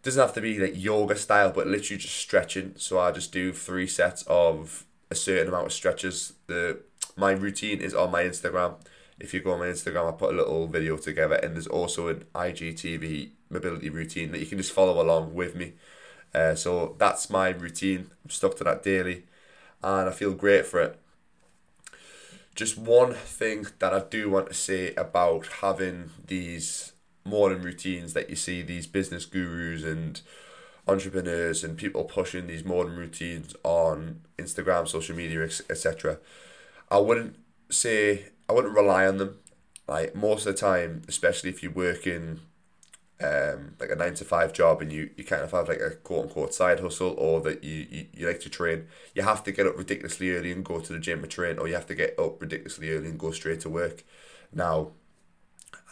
doesn't 0.03 0.21
have 0.21 0.35
to 0.35 0.41
be 0.41 0.59
like 0.59 0.73
yoga 0.75 1.17
style, 1.17 1.53
but 1.53 1.67
literally 1.67 1.99
just 1.99 2.17
stretching. 2.17 2.75
So 2.77 2.99
I 2.99 3.13
just 3.13 3.33
do 3.33 3.53
three 3.53 3.87
sets 3.87 4.23
of 4.27 4.85
a 5.11 5.15
certain 5.15 5.49
amount 5.49 5.67
of 5.67 5.73
stretches. 5.73 6.35
The 6.47 6.81
my 7.17 7.33
routine 7.33 7.81
is 7.81 7.95
on 7.95 8.11
my 8.11 8.23
Instagram. 8.23 8.77
If 9.19 9.35
you 9.35 9.41
go 9.41 9.53
on 9.53 9.59
my 9.59 9.67
Instagram, 9.67 10.09
I 10.09 10.13
put 10.13 10.33
a 10.33 10.37
little 10.37 10.67
video 10.67 10.97
together, 10.97 11.35
and 11.35 11.55
there's 11.55 11.67
also 11.67 12.09
an 12.09 12.25
IGTV 12.35 13.31
mobility 13.51 13.91
routine 13.91 14.33
that 14.33 14.41
you 14.41 14.47
can 14.47 14.59
just 14.59 14.73
follow 14.73 15.03
along 15.03 15.35
with 15.35 15.55
me. 15.55 15.75
Uh, 16.35 16.55
so 16.55 16.95
that's 16.99 17.29
my 17.29 17.51
routine. 17.51 18.11
I'm 18.25 18.31
stuck 18.31 18.57
to 18.57 18.65
that 18.65 18.83
daily, 18.83 19.25
and 19.83 20.09
I 20.09 20.13
feel 20.13 20.33
great 20.33 20.65
for 20.65 20.81
it. 20.81 20.99
Just 22.55 22.79
one 22.79 23.13
thing 23.15 23.67
that 23.79 23.93
I 23.93 24.01
do 24.01 24.31
want 24.31 24.49
to 24.49 24.55
say 24.55 24.95
about 24.95 25.47
having 25.61 26.11
these 26.27 26.93
morning 27.31 27.63
routines 27.63 28.13
that 28.13 28.29
you 28.29 28.37
see 28.37 28.63
these 28.63 28.87
business 28.87 29.25
gurus 29.25 29.83
and 29.85 30.21
entrepreneurs 30.87 31.63
and 31.63 31.77
people 31.77 32.05
pushing 32.05 32.47
these 32.47 32.65
modern 32.65 32.97
routines 32.97 33.55
on 33.63 34.21
Instagram, 34.39 34.89
social 34.89 35.17
media, 35.17 35.43
etc. 35.43 36.19
I 36.91 36.99
wouldn't 36.99 37.37
say 37.71 38.27
I 38.49 38.53
wouldn't 38.53 38.75
rely 38.75 39.07
on 39.07 39.19
them. 39.19 39.39
Like 39.87 40.15
most 40.15 40.47
of 40.47 40.55
the 40.55 40.61
time, 40.61 41.03
especially 41.09 41.51
if 41.51 41.63
you 41.63 41.71
work 41.71 42.07
in 42.07 42.41
um, 43.23 43.75
like 43.79 43.91
a 43.91 43.97
nine 43.97 44.15
to 44.15 44.25
five 44.25 44.53
job 44.53 44.81
and 44.81 44.91
you, 44.93 45.11
you 45.17 45.25
kind 45.25 45.43
of 45.43 45.51
have 45.53 45.69
like 45.69 45.81
a 45.81 45.91
quote 45.91 46.25
unquote 46.25 46.55
side 46.55 46.81
hustle 46.81 47.15
or 47.19 47.41
that 47.43 47.63
you, 47.63 47.87
you, 47.91 48.07
you 48.15 48.27
like 48.27 48.41
to 48.41 48.49
train, 48.49 48.87
you 49.15 49.23
have 49.23 49.45
to 49.45 49.53
get 49.53 49.67
up 49.67 49.77
ridiculously 49.77 50.31
early 50.35 50.53
and 50.53 50.65
go 50.65 50.81
to 50.81 50.93
the 50.93 50.99
gym 50.99 51.23
and 51.23 51.31
train, 51.31 51.59
or 51.59 51.69
you 51.69 51.75
have 51.75 51.87
to 51.87 51.95
get 51.95 52.19
up 52.19 52.41
ridiculously 52.41 52.91
early 52.91 53.09
and 53.09 53.19
go 53.19 53.31
straight 53.31 53.61
to 53.61 53.69
work. 53.69 54.05
Now, 54.53 54.93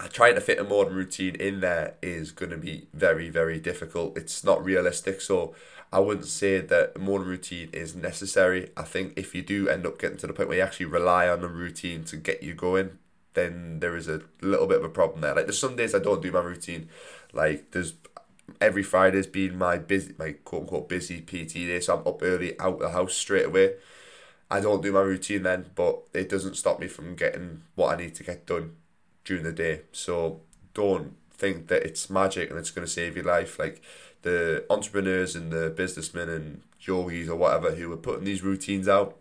trying 0.06 0.34
to 0.36 0.40
fit 0.40 0.58
a 0.58 0.64
morning 0.64 0.94
routine 0.94 1.34
in 1.34 1.60
there 1.60 1.94
is 2.00 2.30
going 2.30 2.50
to 2.50 2.56
be 2.56 2.86
very 2.94 3.28
very 3.30 3.58
difficult. 3.58 4.16
It's 4.16 4.44
not 4.44 4.64
realistic 4.64 5.20
so 5.20 5.54
i 5.92 5.98
wouldn't 5.98 6.26
say 6.26 6.60
that 6.60 6.92
a 6.94 6.98
modern 6.98 7.26
routine 7.26 7.70
is 7.72 7.96
necessary. 7.96 8.70
I 8.76 8.82
think 8.82 9.14
if 9.16 9.34
you 9.34 9.42
do 9.42 9.68
end 9.68 9.86
up 9.86 9.98
getting 9.98 10.18
to 10.18 10.26
the 10.26 10.32
point 10.32 10.48
where 10.48 10.58
you 10.58 10.64
actually 10.64 10.86
rely 10.86 11.28
on 11.28 11.42
a 11.42 11.48
routine 11.48 12.04
to 12.04 12.16
get 12.16 12.42
you 12.42 12.54
going 12.54 12.98
then 13.34 13.80
there 13.80 13.96
is 13.96 14.08
a 14.08 14.22
little 14.40 14.66
bit 14.66 14.78
of 14.78 14.84
a 14.84 14.88
problem 14.88 15.20
there. 15.20 15.34
Like 15.34 15.46
there's 15.46 15.58
some 15.58 15.76
days 15.76 15.94
i 15.94 15.98
don't 15.98 16.22
do 16.22 16.32
my 16.32 16.40
routine. 16.40 16.88
Like 17.32 17.72
there's 17.72 17.94
every 18.60 18.82
friday's 18.82 19.26
been 19.26 19.58
my 19.58 19.78
busy 19.78 20.14
my 20.18 20.32
quote 20.32 20.62
unquote 20.62 20.88
busy 20.88 21.20
pt 21.20 21.52
day 21.54 21.80
so 21.80 21.98
i'm 21.98 22.06
up 22.06 22.22
early 22.22 22.58
out 22.58 22.74
of 22.74 22.80
the 22.80 22.90
house 22.90 23.14
straight 23.14 23.46
away. 23.46 23.74
I 24.50 24.60
don't 24.60 24.82
do 24.82 24.92
my 24.92 25.00
routine 25.00 25.42
then 25.42 25.66
but 25.74 26.02
it 26.14 26.28
doesn't 26.28 26.56
stop 26.56 26.78
me 26.80 26.86
from 26.86 27.16
getting 27.16 27.62
what 27.74 27.92
i 27.94 28.02
need 28.02 28.14
to 28.16 28.22
get 28.24 28.46
done 28.46 28.76
during 29.28 29.44
the 29.44 29.52
day. 29.52 29.82
So 29.92 30.40
don't 30.72 31.14
think 31.30 31.68
that 31.68 31.82
it's 31.82 32.08
magic 32.10 32.50
and 32.50 32.58
it's 32.58 32.70
going 32.70 32.86
to 32.86 32.92
save 32.92 33.14
your 33.14 33.26
life. 33.26 33.58
Like 33.58 33.82
the 34.22 34.64
entrepreneurs 34.70 35.36
and 35.36 35.52
the 35.52 35.70
businessmen 35.70 36.28
and 36.30 36.62
yogis 36.80 37.28
or 37.28 37.36
whatever 37.36 37.72
who 37.72 37.92
are 37.92 37.96
putting 37.96 38.24
these 38.24 38.42
routines 38.42 38.88
out 38.88 39.16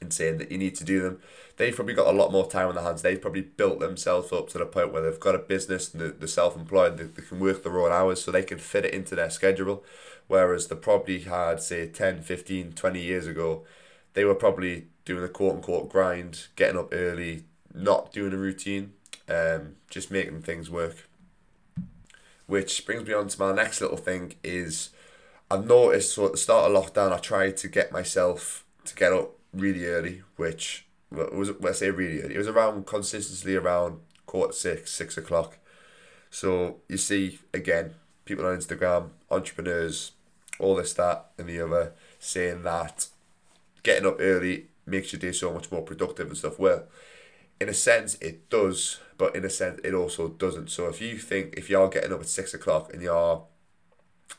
and 0.00 0.12
saying 0.12 0.38
that 0.38 0.50
you 0.50 0.58
need 0.58 0.74
to 0.74 0.84
do 0.84 1.00
them, 1.00 1.20
they've 1.56 1.74
probably 1.74 1.94
got 1.94 2.12
a 2.12 2.18
lot 2.18 2.32
more 2.32 2.50
time 2.50 2.68
on 2.68 2.74
their 2.74 2.82
hands. 2.82 3.02
They've 3.02 3.20
probably 3.20 3.42
built 3.42 3.78
themselves 3.78 4.32
up 4.32 4.48
to 4.50 4.58
the 4.58 4.66
point 4.66 4.92
where 4.92 5.02
they've 5.02 5.20
got 5.20 5.36
a 5.36 5.38
business 5.38 5.94
and 5.94 6.18
they're, 6.18 6.28
self 6.28 6.56
employed, 6.56 6.98
they, 6.98 7.22
can 7.22 7.38
work 7.38 7.62
their 7.62 7.78
own 7.78 7.92
hours 7.92 8.22
so 8.22 8.32
they 8.32 8.42
can 8.42 8.58
fit 8.58 8.84
it 8.84 8.92
into 8.92 9.14
their 9.14 9.30
schedule. 9.30 9.84
Whereas 10.26 10.66
they 10.66 10.76
probably 10.76 11.20
had, 11.20 11.62
say, 11.62 11.86
10, 11.86 12.22
15, 12.22 12.72
20 12.72 13.00
years 13.00 13.28
ago, 13.28 13.64
they 14.14 14.24
were 14.24 14.34
probably 14.34 14.88
doing 15.04 15.22
a 15.22 15.28
quote 15.28 15.54
unquote 15.54 15.90
grind, 15.90 16.48
getting 16.56 16.78
up 16.78 16.88
early, 16.92 17.44
not 17.74 18.12
doing 18.12 18.32
a 18.32 18.36
routine, 18.36 18.92
um, 19.32 19.76
just 19.90 20.10
making 20.10 20.42
things 20.42 20.70
work. 20.70 21.08
Which 22.46 22.84
brings 22.84 23.06
me 23.06 23.14
on 23.14 23.28
to 23.28 23.40
my 23.40 23.52
next 23.52 23.80
little 23.80 23.96
thing 23.96 24.34
is 24.42 24.90
I've 25.50 25.66
noticed 25.66 26.14
so 26.14 26.26
at 26.26 26.32
the 26.32 26.38
start 26.38 26.70
of 26.70 26.76
lockdown 26.76 27.12
I 27.12 27.18
tried 27.18 27.56
to 27.58 27.68
get 27.68 27.92
myself 27.92 28.64
to 28.84 28.94
get 28.94 29.12
up 29.12 29.32
really 29.52 29.86
early, 29.86 30.22
which 30.36 30.86
was 31.10 31.50
I 31.64 31.72
say 31.72 31.90
really 31.90 32.22
early, 32.22 32.34
it 32.34 32.38
was 32.38 32.48
around 32.48 32.86
consistently 32.86 33.54
around 33.54 34.00
quarter 34.26 34.52
six, 34.52 34.92
six 34.92 35.16
o'clock. 35.16 35.58
So 36.30 36.76
you 36.88 36.96
see 36.96 37.38
again, 37.54 37.94
people 38.24 38.46
on 38.46 38.56
Instagram, 38.56 39.10
entrepreneurs, 39.30 40.12
all 40.58 40.74
this, 40.74 40.94
that, 40.94 41.26
and 41.38 41.48
the 41.48 41.60
other, 41.60 41.92
saying 42.18 42.62
that 42.62 43.06
getting 43.82 44.06
up 44.06 44.16
early 44.20 44.66
makes 44.86 45.12
your 45.12 45.20
day 45.20 45.32
so 45.32 45.52
much 45.52 45.70
more 45.70 45.82
productive 45.82 46.28
and 46.28 46.36
stuff. 46.36 46.58
Well, 46.58 46.84
in 47.62 47.68
a 47.68 47.74
sense, 47.74 48.16
it 48.16 48.50
does, 48.50 48.98
but 49.16 49.36
in 49.36 49.44
a 49.44 49.50
sense, 49.50 49.80
it 49.84 49.94
also 49.94 50.28
doesn't. 50.28 50.68
So 50.68 50.88
if 50.88 51.00
you 51.00 51.16
think 51.16 51.54
if 51.56 51.70
you're 51.70 51.88
getting 51.88 52.12
up 52.12 52.20
at 52.20 52.28
six 52.28 52.52
o'clock 52.52 52.92
and 52.92 53.00
you're 53.00 53.44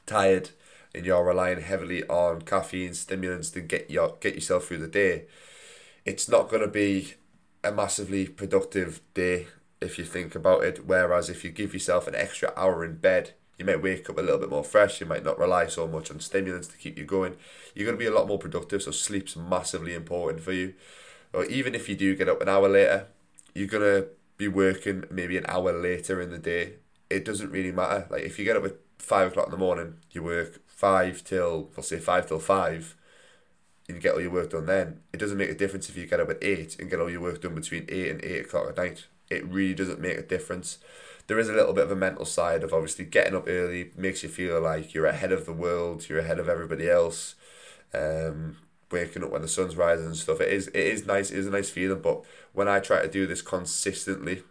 tired 0.06 0.50
and 0.94 1.06
you're 1.06 1.24
relying 1.24 1.62
heavily 1.62 2.04
on 2.08 2.42
caffeine 2.42 2.94
stimulants 2.94 3.50
to 3.52 3.62
get 3.62 3.90
your 3.90 4.18
get 4.20 4.36
yourself 4.36 4.66
through 4.66 4.80
the 4.80 4.88
day, 4.88 5.24
it's 6.04 6.28
not 6.28 6.50
going 6.50 6.62
to 6.62 6.68
be 6.68 7.14
a 7.64 7.72
massively 7.72 8.28
productive 8.28 9.00
day 9.14 9.48
if 9.80 9.98
you 9.98 10.04
think 10.04 10.36
about 10.36 10.66
it. 10.66 10.86
Whereas 10.86 11.30
if 11.30 11.46
you 11.46 11.50
give 11.50 11.74
yourself 11.74 12.08
an 12.08 12.16
extra 12.16 12.52
hour 12.58 12.84
in 12.84 12.98
bed, 12.98 13.32
you 13.58 13.64
might 13.64 13.82
wake 13.82 14.10
up 14.10 14.18
a 14.18 14.22
little 14.22 14.40
bit 14.40 14.50
more 14.50 14.66
fresh. 14.66 15.00
You 15.00 15.08
might 15.08 15.24
not 15.24 15.40
rely 15.40 15.68
so 15.68 15.88
much 15.88 16.12
on 16.12 16.20
stimulants 16.20 16.68
to 16.68 16.78
keep 16.78 16.98
you 16.98 17.06
going. 17.06 17.38
You're 17.74 17.86
going 17.86 17.98
to 17.98 18.04
be 18.04 18.12
a 18.12 18.14
lot 18.14 18.28
more 18.28 18.40
productive. 18.40 18.84
So 18.84 18.92
sleep's 18.92 19.38
massively 19.38 19.94
important 19.94 20.44
for 20.44 20.52
you. 20.52 20.74
Or 21.34 21.46
even 21.46 21.74
if 21.76 21.90
you 21.90 21.96
do 21.96 22.16
get 22.16 22.30
up 22.30 22.42
an 22.42 22.50
hour 22.50 22.70
later, 22.70 23.08
you're 23.54 23.68
to 23.68 24.08
be 24.38 24.48
working 24.48 25.06
maybe 25.10 25.38
an 25.38 25.46
hour 25.48 25.74
later 25.74 26.22
in 26.22 26.32
the 26.32 26.38
day. 26.38 26.76
It 27.10 27.26
doesn't 27.26 27.52
really 27.52 27.72
matter. 27.72 28.08
Like 28.10 28.24
if 28.24 28.38
you 28.38 28.46
get 28.46 28.56
up 28.56 28.66
at 28.66 28.76
five 28.98 29.30
o'clock 29.30 29.48
in 29.48 29.52
the 29.52 29.58
morning, 29.58 29.96
you 30.12 30.24
work 30.24 30.62
five 30.68 31.24
till, 31.24 31.70
let's 31.76 31.90
say 31.90 32.00
five 32.00 32.28
till 32.28 32.40
five, 32.40 32.96
and 33.88 33.98
you 33.98 34.02
get 34.02 34.14
all 34.14 34.22
your 34.22 34.32
work 34.32 34.52
done 34.52 34.66
then. 34.66 35.02
It 35.12 35.18
doesn't 35.18 35.38
make 35.38 35.50
a 35.50 35.56
difference 35.56 35.90
if 35.90 35.98
you 35.98 36.08
get 36.08 36.20
up 36.20 36.30
at 36.30 36.44
eight 36.44 36.80
and 36.80 36.90
get 36.90 37.00
all 37.00 37.10
your 37.10 37.22
work 37.22 37.42
done 37.42 37.56
between 37.56 37.86
eight 37.90 38.10
and 38.10 38.24
eight 38.24 38.46
o'clock 38.46 38.70
at 38.70 38.78
night. 38.78 39.08
It 39.30 39.46
really 39.48 39.74
doesn't 39.74 40.00
make 40.00 40.18
a 40.18 40.24
difference. 40.24 40.78
There 41.28 41.40
is 41.40 41.50
a 41.50 41.54
little 41.54 41.74
bit 41.74 41.86
of 41.86 41.92
a 41.92 41.96
mental 41.96 42.26
side 42.26 42.64
of 42.64 42.74
obviously 42.74 43.06
getting 43.06 43.36
up 43.36 43.48
early 43.48 43.92
makes 43.96 44.24
you 44.24 44.30
feel 44.30 44.60
like 44.62 44.94
you're 44.94 45.06
ahead 45.06 45.32
of 45.32 45.46
the 45.46 45.54
world, 45.54 46.10
you're 46.10 46.20
ahead 46.20 46.40
of 46.40 46.50
everybody 46.50 46.90
else. 46.90 47.36
Um, 47.94 48.58
waking 48.94 49.24
up 49.24 49.32
when 49.32 49.42
the 49.42 49.48
sun's 49.50 49.76
rising 49.76 50.06
and 50.06 50.16
stuff. 50.16 50.40
It 50.40 50.54
is 50.54 50.68
it 50.70 50.76
is 50.76 51.06
nice. 51.06 51.32
It 51.32 51.40
is 51.40 51.48
a 51.48 51.52
nice 51.52 51.70
feeling. 51.70 52.02
But 52.02 52.24
when 52.54 52.70
I 52.70 52.80
try 52.80 53.02
to 53.02 53.10
do 53.10 53.28
this 53.28 53.42
consistently, 53.42 54.44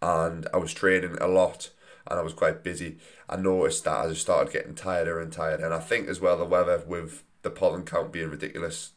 and 0.00 0.46
I 0.54 0.56
was 0.56 0.72
training 0.72 1.18
a 1.20 1.28
lot 1.28 1.70
and 2.06 2.18
I 2.18 2.22
was 2.22 2.32
quite 2.32 2.62
busy, 2.62 2.98
I 3.28 3.36
noticed 3.36 3.84
that 3.84 3.98
I 3.98 4.08
just 4.08 4.22
started 4.22 4.52
getting 4.52 4.74
tireder 4.74 5.20
and 5.20 5.30
tired. 5.30 5.60
And 5.60 5.74
I 5.74 5.80
think 5.80 6.08
as 6.08 6.20
well 6.20 6.38
the 6.38 6.44
weather 6.46 6.82
with 6.86 7.24
the 7.42 7.50
pollen 7.50 7.84
count 7.84 8.12
being 8.12 8.30
ridiculous, 8.30 8.92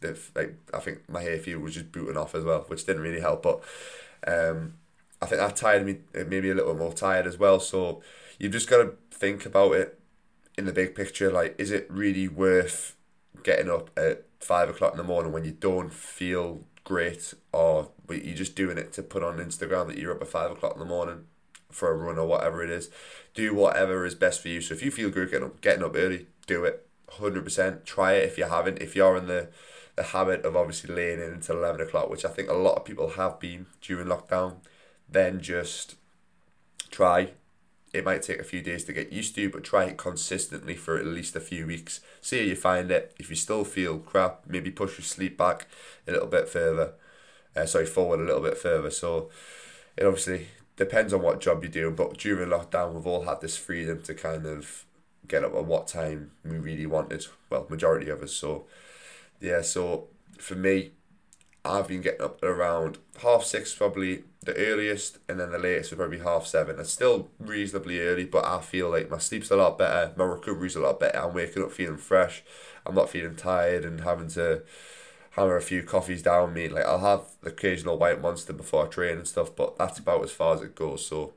if 0.00 0.30
like 0.36 0.56
I 0.72 0.78
think 0.78 1.08
my 1.08 1.22
hay 1.22 1.38
fever 1.38 1.58
was 1.58 1.74
just 1.74 1.90
booting 1.90 2.16
off 2.16 2.34
as 2.34 2.44
well, 2.44 2.64
which 2.68 2.86
didn't 2.86 3.02
really 3.02 3.20
help. 3.20 3.42
But 3.42 3.62
um, 4.26 4.74
I 5.20 5.26
think 5.26 5.40
that 5.40 5.56
tired 5.56 5.84
me 5.84 5.98
it 6.12 6.28
made 6.28 6.44
me 6.44 6.50
a 6.50 6.54
little 6.54 6.74
more 6.74 6.92
tired 6.92 7.26
as 7.26 7.38
well. 7.38 7.58
So 7.58 8.02
you've 8.38 8.52
just 8.52 8.68
got 8.68 8.78
to 8.78 8.94
think 9.10 9.46
about 9.46 9.72
it 9.72 9.98
in 10.56 10.66
the 10.66 10.72
big 10.72 10.94
picture. 10.94 11.32
Like, 11.32 11.54
is 11.58 11.70
it 11.70 11.86
really 11.90 12.28
worth 12.28 12.96
getting 13.42 13.70
up 13.70 13.90
at 13.98 14.24
five 14.40 14.68
o'clock 14.68 14.92
in 14.92 14.98
the 14.98 15.04
morning 15.04 15.32
when 15.32 15.44
you 15.44 15.52
don't 15.52 15.92
feel 15.92 16.64
great, 16.84 17.34
or 17.52 17.90
you're 18.10 18.36
just 18.36 18.56
doing 18.56 18.78
it 18.78 18.92
to 18.92 19.02
put 19.02 19.22
on 19.22 19.38
Instagram 19.38 19.86
that 19.86 19.98
you're 19.98 20.14
up 20.14 20.22
at 20.22 20.28
five 20.28 20.50
o'clock 20.50 20.74
in 20.74 20.78
the 20.78 20.84
morning 20.84 21.24
for 21.70 21.90
a 21.90 21.96
run 21.96 22.18
or 22.18 22.26
whatever 22.26 22.62
it 22.62 22.70
is? 22.70 22.90
Do 23.34 23.54
whatever 23.54 24.04
is 24.04 24.14
best 24.14 24.42
for 24.42 24.48
you. 24.48 24.60
So 24.60 24.74
if 24.74 24.82
you 24.82 24.90
feel 24.90 25.10
good 25.10 25.30
getting 25.30 25.46
up, 25.46 25.60
getting 25.60 25.84
up 25.84 25.96
early, 25.96 26.26
do 26.46 26.64
it. 26.64 26.86
Hundred 27.08 27.44
percent. 27.44 27.84
Try 27.84 28.14
it 28.14 28.24
if 28.24 28.38
you 28.38 28.44
haven't. 28.44 28.80
If 28.80 28.96
you're 28.96 29.16
in 29.16 29.26
the 29.26 29.48
the 29.96 30.02
habit 30.02 30.44
of 30.44 30.56
obviously 30.56 30.94
laying 30.94 31.20
in 31.20 31.32
until 31.32 31.58
eleven 31.58 31.80
o'clock, 31.80 32.08
which 32.08 32.24
I 32.24 32.28
think 32.28 32.48
a 32.48 32.54
lot 32.54 32.76
of 32.76 32.84
people 32.84 33.10
have 33.10 33.38
been 33.38 33.66
during 33.82 34.06
lockdown, 34.06 34.56
then 35.08 35.40
just 35.40 35.96
try. 36.90 37.32
It 37.92 38.04
might 38.04 38.22
take 38.22 38.38
a 38.38 38.44
few 38.44 38.62
days 38.62 38.84
to 38.84 38.92
get 38.92 39.12
used 39.12 39.34
to, 39.34 39.50
but 39.50 39.64
try 39.64 39.84
it 39.84 39.98
consistently 39.98 40.74
for 40.74 40.96
at 40.96 41.04
least 41.04 41.36
a 41.36 41.40
few 41.40 41.66
weeks. 41.66 42.00
See 42.22 42.38
how 42.38 42.44
you 42.44 42.56
find 42.56 42.90
it. 42.90 43.14
If 43.18 43.28
you 43.28 43.36
still 43.36 43.64
feel 43.64 43.98
crap, 43.98 44.44
maybe 44.46 44.70
push 44.70 44.98
your 44.98 45.04
sleep 45.04 45.36
back 45.36 45.66
a 46.08 46.12
little 46.12 46.28
bit 46.28 46.48
further. 46.48 46.94
Uh, 47.54 47.66
sorry, 47.66 47.84
forward 47.84 48.20
a 48.20 48.24
little 48.24 48.40
bit 48.40 48.56
further. 48.56 48.90
So 48.90 49.30
it 49.96 50.04
obviously 50.06 50.48
depends 50.76 51.12
on 51.12 51.20
what 51.20 51.40
job 51.40 51.62
you're 51.62 51.70
doing, 51.70 51.94
but 51.94 52.16
during 52.16 52.48
lockdown, 52.48 52.94
we've 52.94 53.06
all 53.06 53.24
had 53.24 53.42
this 53.42 53.58
freedom 53.58 54.00
to 54.02 54.14
kind 54.14 54.46
of 54.46 54.86
get 55.28 55.44
up 55.44 55.54
at 55.54 55.64
what 55.66 55.86
time 55.86 56.32
we 56.44 56.56
really 56.56 56.86
wanted. 56.86 57.26
Well, 57.50 57.66
majority 57.68 58.08
of 58.08 58.22
us. 58.22 58.32
So 58.32 58.64
yeah, 59.40 59.60
so 59.60 60.08
for 60.38 60.54
me, 60.54 60.92
I've 61.64 61.86
been 61.86 62.00
getting 62.00 62.22
up 62.22 62.42
around 62.42 62.98
half 63.22 63.44
six, 63.44 63.74
probably 63.74 64.24
the 64.40 64.56
earliest, 64.56 65.18
and 65.28 65.38
then 65.38 65.52
the 65.52 65.58
latest 65.58 65.90
would 65.90 65.98
probably 65.98 66.16
be 66.16 66.22
half 66.24 66.46
seven. 66.46 66.80
It's 66.80 66.92
still 66.92 67.28
reasonably 67.38 68.00
early, 68.00 68.24
but 68.24 68.44
I 68.44 68.60
feel 68.60 68.90
like 68.90 69.10
my 69.10 69.18
sleep's 69.18 69.50
a 69.50 69.56
lot 69.56 69.78
better, 69.78 70.12
my 70.16 70.24
recovery's 70.24 70.74
a 70.74 70.80
lot 70.80 70.98
better. 70.98 71.18
I'm 71.18 71.34
waking 71.34 71.62
up 71.62 71.70
feeling 71.70 71.98
fresh. 71.98 72.42
I'm 72.84 72.96
not 72.96 73.10
feeling 73.10 73.36
tired 73.36 73.84
and 73.84 74.00
having 74.00 74.28
to 74.30 74.62
hammer 75.30 75.56
a 75.56 75.62
few 75.62 75.84
coffees 75.84 76.22
down 76.22 76.52
me. 76.52 76.68
Like 76.68 76.84
I'll 76.84 76.98
have 76.98 77.22
the 77.42 77.50
occasional 77.50 77.96
white 77.96 78.20
monster 78.20 78.52
before 78.52 78.86
I 78.86 78.88
train 78.88 79.18
and 79.18 79.26
stuff, 79.26 79.54
but 79.54 79.78
that's 79.78 80.00
about 80.00 80.24
as 80.24 80.32
far 80.32 80.56
as 80.56 80.62
it 80.62 80.74
goes. 80.74 81.06
So 81.06 81.34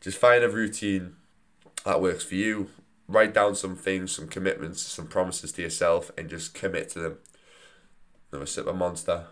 just 0.00 0.18
find 0.18 0.44
a 0.44 0.50
routine 0.50 1.16
that 1.86 2.02
works 2.02 2.24
for 2.24 2.34
you. 2.34 2.68
Write 3.08 3.32
down 3.32 3.54
some 3.54 3.76
things, 3.76 4.12
some 4.12 4.28
commitments, 4.28 4.82
some 4.82 5.06
promises 5.06 5.52
to 5.52 5.62
yourself, 5.62 6.10
and 6.18 6.28
just 6.28 6.54
commit 6.54 6.90
to 6.90 6.98
them. 6.98 7.18
Another 8.30 8.46
sip 8.46 8.66
of 8.66 8.76
monster. 8.76 9.26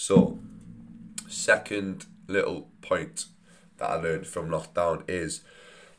So, 0.00 0.38
second 1.26 2.06
little 2.28 2.68
point 2.82 3.24
that 3.78 3.90
I 3.90 3.96
learned 3.96 4.28
from 4.28 4.48
lockdown 4.48 5.02
is 5.08 5.42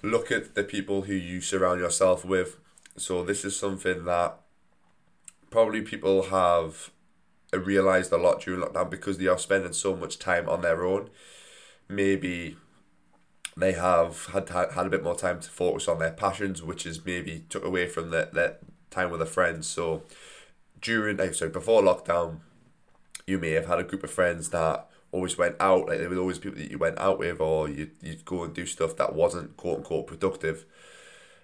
look 0.02 0.32
at 0.32 0.56
the 0.56 0.64
people 0.64 1.02
who 1.02 1.14
you 1.14 1.42
surround 1.42 1.82
yourself 1.82 2.24
with. 2.24 2.62
So, 2.96 3.26
this 3.26 3.44
is 3.44 3.60
something 3.60 4.06
that 4.06 4.40
probably 5.52 5.82
people 5.82 6.30
have 6.30 6.92
realized 7.52 8.14
a 8.14 8.18
lot 8.18 8.40
during 8.40 8.62
lockdown 8.62 8.90
because 8.90 9.18
they 9.18 9.28
are 9.28 9.38
spending 9.38 9.74
so 9.74 9.98
much 9.98 10.18
time 10.18 10.48
on 10.48 10.62
their 10.62 10.86
own. 10.86 11.10
Maybe 11.90 12.56
they 13.58 13.74
have 13.74 14.28
had 14.28 14.48
had 14.48 14.88
a 14.88 14.90
bit 14.90 15.04
more 15.04 15.18
time 15.18 15.42
to 15.42 15.50
focus 15.50 15.90
on 15.90 16.00
their 16.00 16.14
passions, 16.14 16.64
which 16.64 16.86
is 16.86 17.06
maybe 17.06 17.44
took 17.50 17.66
away 17.66 17.86
from 17.86 18.12
their, 18.12 18.28
their 18.28 18.60
time 18.92 19.12
with 19.12 19.20
their 19.20 19.28
friends. 19.28 19.68
So 19.68 20.04
during 20.80 21.18
like 21.18 21.34
sorry 21.34 21.52
before 21.52 21.82
lockdown, 21.82 22.40
you 23.30 23.38
may 23.38 23.52
have 23.52 23.68
had 23.68 23.80
a 23.80 23.84
group 23.84 24.04
of 24.04 24.12
friends 24.12 24.50
that 24.50 24.88
always 25.12 25.38
went 25.38 25.56
out, 25.60 25.88
like 25.88 26.00
there 26.00 26.10
were 26.10 26.18
always 26.18 26.40
people 26.40 26.60
that 26.60 26.72
you 26.72 26.78
went 26.78 27.00
out 27.00 27.20
with, 27.20 27.40
or 27.40 27.70
you 27.70 27.92
you'd 28.02 28.26
go 28.26 28.44
and 28.44 28.54
do 28.54 28.66
stuff 28.66 28.96
that 28.98 29.14
wasn't 29.14 29.56
quote 29.58 29.78
unquote 29.78 30.08
productive. 30.08 30.66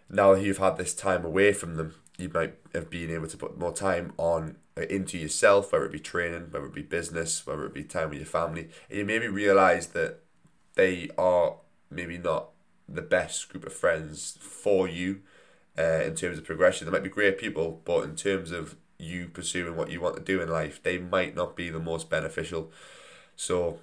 Now 0.09 0.33
that 0.33 0.43
you've 0.43 0.57
had 0.57 0.77
this 0.77 0.93
time 0.93 1.25
away 1.25 1.53
from 1.53 1.75
them, 1.75 1.95
you 2.17 2.29
might 2.29 2.55
have 2.73 2.89
been 2.89 3.11
able 3.11 3.27
to 3.27 3.37
put 3.37 3.57
more 3.57 3.73
time 3.73 4.13
on 4.17 4.57
uh, 4.77 4.81
into 4.81 5.17
yourself, 5.17 5.71
whether 5.71 5.85
it 5.85 5.91
be 5.91 5.99
training, 5.99 6.47
whether 6.51 6.65
it 6.65 6.73
be 6.73 6.81
business, 6.81 7.45
whether 7.45 7.65
it 7.65 7.73
be 7.73 7.83
time 7.83 8.09
with 8.09 8.19
your 8.19 8.27
family, 8.27 8.69
and 8.89 8.99
you 8.99 9.05
maybe 9.05 9.27
realize 9.27 9.87
that 9.87 10.19
they 10.75 11.09
are 11.17 11.55
maybe 11.89 12.17
not 12.17 12.49
the 12.87 13.01
best 13.01 13.49
group 13.49 13.65
of 13.65 13.73
friends 13.73 14.37
for 14.41 14.87
you 14.87 15.21
uh, 15.77 16.01
in 16.03 16.15
terms 16.15 16.37
of 16.37 16.45
progression. 16.45 16.85
They 16.85 16.91
might 16.91 17.03
be 17.03 17.09
great 17.09 17.37
people, 17.37 17.81
but 17.83 18.03
in 18.03 18.15
terms 18.15 18.51
of 18.51 18.75
you 18.97 19.27
pursuing 19.27 19.75
what 19.75 19.91
you 19.91 20.01
want 20.01 20.15
to 20.15 20.21
do 20.21 20.41
in 20.41 20.49
life, 20.49 20.81
they 20.81 20.97
might 20.97 21.35
not 21.35 21.55
be 21.55 21.69
the 21.69 21.79
most 21.79 22.09
beneficial. 22.09 22.71
So 23.35 23.79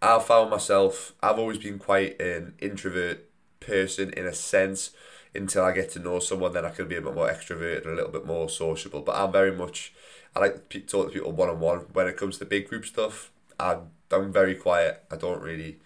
I 0.00 0.18
found 0.18 0.50
myself, 0.50 1.12
I've 1.22 1.38
always 1.38 1.58
been 1.58 1.78
quite 1.78 2.20
an 2.20 2.54
introvert 2.60 3.28
person 3.60 4.10
in 4.10 4.26
a 4.26 4.34
sense 4.34 4.90
until 5.34 5.64
I 5.64 5.72
get 5.72 5.90
to 5.92 5.98
know 5.98 6.18
someone, 6.18 6.52
then 6.52 6.64
I 6.64 6.70
can 6.70 6.88
be 6.88 6.96
a 6.96 7.00
bit 7.00 7.14
more 7.14 7.28
extroverted, 7.28 7.86
a 7.86 7.90
little 7.90 8.10
bit 8.10 8.26
more 8.26 8.50
sociable. 8.50 9.00
But 9.00 9.16
I'm 9.16 9.32
very 9.32 9.52
much, 9.52 9.94
I 10.36 10.40
like 10.40 10.68
to 10.68 10.80
talk 10.80 11.06
to 11.06 11.12
people 11.12 11.32
one 11.32 11.48
on 11.48 11.60
one. 11.60 11.86
When 11.92 12.06
it 12.06 12.16
comes 12.16 12.38
to 12.38 12.44
big 12.44 12.68
group 12.68 12.84
stuff, 12.84 13.30
I'm, 13.58 13.90
I'm 14.10 14.32
very 14.32 14.54
quiet. 14.54 15.04
I 15.10 15.16
don't 15.16 15.40
really, 15.40 15.78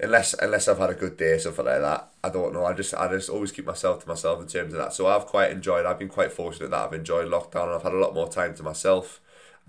unless 0.00 0.34
unless 0.34 0.68
I've 0.68 0.78
had 0.78 0.90
a 0.90 0.94
good 0.94 1.16
day 1.16 1.32
or 1.32 1.38
something 1.38 1.64
like 1.64 1.80
that. 1.80 2.08
I 2.22 2.28
don't 2.30 2.52
know. 2.52 2.64
I 2.64 2.72
just 2.72 2.94
I 2.94 3.08
just 3.08 3.30
always 3.30 3.52
keep 3.52 3.66
myself 3.66 4.02
to 4.02 4.08
myself 4.08 4.40
in 4.40 4.46
terms 4.46 4.72
of 4.72 4.78
that. 4.78 4.92
So 4.92 5.06
I've 5.06 5.26
quite 5.26 5.50
enjoyed. 5.50 5.86
I've 5.86 5.98
been 5.98 6.08
quite 6.08 6.32
fortunate 6.32 6.70
that 6.70 6.86
I've 6.86 6.92
enjoyed 6.92 7.28
lockdown 7.28 7.64
and 7.64 7.72
I've 7.72 7.82
had 7.82 7.92
a 7.92 7.98
lot 7.98 8.14
more 8.14 8.28
time 8.28 8.54
to 8.56 8.62
myself. 8.62 9.20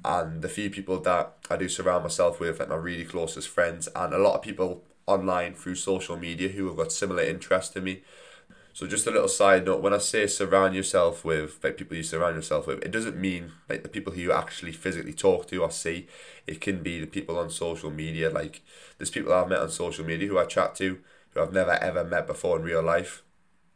And 0.03 0.41
the 0.41 0.49
few 0.49 0.69
people 0.69 0.99
that 1.01 1.33
I 1.49 1.55
do 1.55 1.69
surround 1.69 2.03
myself 2.03 2.39
with, 2.39 2.59
like 2.59 2.69
my 2.69 2.75
really 2.75 3.05
closest 3.05 3.47
friends, 3.47 3.87
and 3.95 4.13
a 4.13 4.17
lot 4.17 4.35
of 4.35 4.41
people 4.41 4.83
online 5.07 5.53
through 5.53 5.75
social 5.75 6.17
media 6.17 6.49
who 6.49 6.67
have 6.67 6.77
got 6.77 6.91
similar 6.91 7.23
interests 7.23 7.73
to 7.73 7.81
me. 7.81 8.01
So 8.75 8.85
just 8.85 9.07
a 9.07 9.11
little 9.11 9.29
side 9.29 9.65
note: 9.65 9.81
when 9.81 9.93
I 9.93 9.99
say 9.99 10.27
surround 10.27 10.75
yourself 10.75 11.23
with 11.23 11.63
like 11.63 11.77
people 11.77 11.95
you 11.95 12.03
surround 12.03 12.35
yourself 12.35 12.67
with, 12.67 12.83
it 12.83 12.91
doesn't 12.91 13.15
mean 13.15 13.53
like 13.69 13.83
the 13.83 13.89
people 13.89 14.11
who 14.11 14.19
you 14.19 14.33
actually 14.33 14.73
physically 14.73 15.13
talk 15.13 15.47
to 15.47 15.63
or 15.63 15.71
see. 15.71 16.07
It 16.45 16.59
can 16.59 16.83
be 16.83 16.99
the 16.99 17.07
people 17.07 17.39
on 17.39 17.49
social 17.49 17.89
media. 17.89 18.29
Like 18.29 18.63
there's 18.97 19.09
people 19.09 19.31
I've 19.31 19.47
met 19.47 19.59
on 19.59 19.69
social 19.69 20.03
media 20.03 20.27
who 20.27 20.37
I 20.37 20.43
chat 20.43 20.75
to 20.75 20.99
who 21.29 21.41
I've 21.41 21.53
never 21.53 21.71
ever 21.71 22.03
met 22.03 22.27
before 22.27 22.57
in 22.57 22.63
real 22.63 22.83
life, 22.83 23.23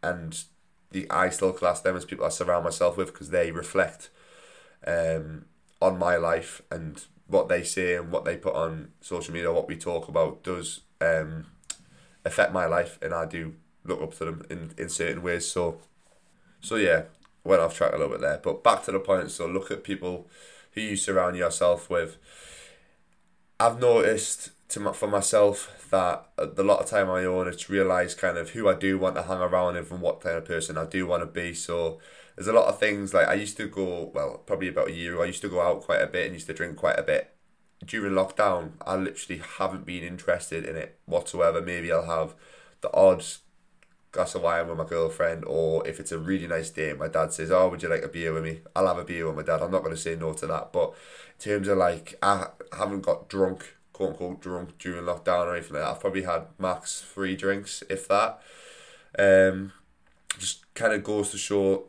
and 0.03 0.43
the 0.91 1.09
I 1.09 1.29
still 1.29 1.53
class 1.53 1.79
them 1.79 1.95
as 1.95 2.03
people 2.03 2.25
I 2.25 2.29
surround 2.29 2.65
myself 2.65 2.97
with 2.97 3.13
because 3.13 3.29
they 3.29 3.51
reflect 3.51 4.09
um, 4.85 5.45
on 5.81 5.97
my 5.97 6.17
life 6.17 6.61
and 6.69 7.01
what 7.25 7.47
they 7.47 7.63
say 7.63 7.95
and 7.95 8.11
what 8.11 8.25
they 8.25 8.35
put 8.35 8.53
on 8.53 8.89
social 8.99 9.33
media, 9.33 9.53
what 9.53 9.69
we 9.69 9.77
talk 9.77 10.09
about 10.09 10.43
does 10.43 10.81
um, 10.99 11.45
affect 12.25 12.51
my 12.51 12.65
life, 12.65 12.99
and 13.01 13.13
I 13.13 13.25
do 13.25 13.53
look 13.83 14.01
up 14.01 14.13
to 14.17 14.25
them 14.25 14.45
in, 14.49 14.71
in 14.77 14.89
certain 14.89 15.21
ways. 15.21 15.49
So, 15.49 15.79
so 16.61 16.75
yeah, 16.75 17.03
went 17.43 17.61
off 17.61 17.75
track 17.75 17.93
a 17.93 17.97
little 17.97 18.11
bit 18.11 18.21
there, 18.21 18.39
but 18.43 18.63
back 18.63 18.83
to 18.85 18.91
the 18.91 18.99
point. 18.99 19.31
So 19.31 19.47
look 19.47 19.71
at 19.71 19.83
people 19.83 20.27
who 20.73 20.81
you 20.81 20.95
surround 20.95 21.37
yourself 21.37 21.89
with. 21.89 22.17
I've 23.59 23.79
noticed 23.79 24.51
to 24.69 24.79
my, 24.79 24.93
for 24.93 25.07
myself 25.07 25.87
that 25.89 26.29
a 26.37 26.63
lot 26.63 26.79
of 26.79 26.85
time 26.85 27.09
I 27.09 27.25
own 27.25 27.47
it's 27.47 27.69
realised 27.69 28.19
kind 28.19 28.37
of 28.37 28.51
who 28.51 28.69
I 28.69 28.75
do 28.75 28.97
want 28.97 29.15
to 29.15 29.23
hang 29.23 29.39
around 29.39 29.75
with 29.75 29.91
and 29.91 30.01
what 30.01 30.21
kind 30.21 30.37
of 30.37 30.45
person 30.45 30.77
I 30.77 30.85
do 30.85 31.07
want 31.07 31.23
to 31.23 31.27
be. 31.27 31.53
So 31.53 31.99
there's 32.35 32.47
a 32.47 32.53
lot 32.53 32.67
of 32.67 32.79
things 32.79 33.13
like 33.13 33.27
I 33.27 33.33
used 33.33 33.57
to 33.57 33.67
go 33.67 34.11
well 34.13 34.37
probably 34.45 34.69
about 34.69 34.89
a 34.89 34.93
year 34.93 35.13
ago 35.13 35.23
I 35.23 35.27
used 35.27 35.41
to 35.41 35.49
go 35.49 35.61
out 35.61 35.81
quite 35.81 36.01
a 36.01 36.07
bit 36.07 36.25
and 36.25 36.35
used 36.35 36.47
to 36.47 36.53
drink 36.53 36.77
quite 36.77 36.99
a 36.99 37.03
bit. 37.03 37.35
During 37.83 38.13
lockdown, 38.13 38.73
I 38.85 38.95
literally 38.95 39.41
haven't 39.57 39.85
been 39.85 40.03
interested 40.03 40.65
in 40.65 40.75
it 40.75 40.99
whatsoever. 41.05 41.61
Maybe 41.61 41.91
I'll 41.91 42.05
have 42.05 42.35
the 42.81 42.93
odd 42.93 43.25
glass 44.11 44.35
of 44.35 44.41
wine 44.41 44.67
with 44.67 44.77
my 44.77 44.85
girlfriend, 44.85 45.45
or 45.45 45.87
if 45.87 45.99
it's 45.99 46.11
a 46.11 46.17
really 46.17 46.47
nice 46.47 46.69
day, 46.69 46.93
my 46.93 47.07
dad 47.07 47.33
says, 47.33 47.51
"Oh, 47.51 47.69
would 47.69 47.83
you 47.83 47.89
like 47.89 48.03
a 48.03 48.07
beer 48.07 48.33
with 48.33 48.43
me?" 48.43 48.61
I'll 48.75 48.87
have 48.87 48.97
a 48.97 49.03
beer 49.03 49.27
with 49.27 49.35
my 49.35 49.43
dad. 49.43 49.61
I'm 49.61 49.71
not 49.71 49.83
going 49.83 49.95
to 49.95 50.01
say 50.01 50.15
no 50.15 50.33
to 50.33 50.47
that. 50.47 50.71
But 50.73 50.93
in 51.37 51.51
terms 51.51 51.67
of 51.67 51.77
like, 51.77 52.15
I 52.21 52.47
haven't 52.77 53.01
got 53.01 53.29
drunk, 53.29 53.75
quote 53.93 54.11
unquote, 54.11 54.41
drunk 54.41 54.77
during 54.79 55.03
lockdown 55.03 55.47
or 55.47 55.55
anything 55.55 55.73
like 55.73 55.83
that. 55.83 55.91
I've 55.91 55.99
probably 55.99 56.23
had 56.23 56.47
max 56.57 57.01
three 57.01 57.35
drinks, 57.35 57.83
if 57.89 58.07
that. 58.07 58.41
Um, 59.17 59.73
just 60.37 60.73
kind 60.73 60.93
of 60.93 61.03
goes 61.03 61.31
to 61.31 61.37
show 61.37 61.85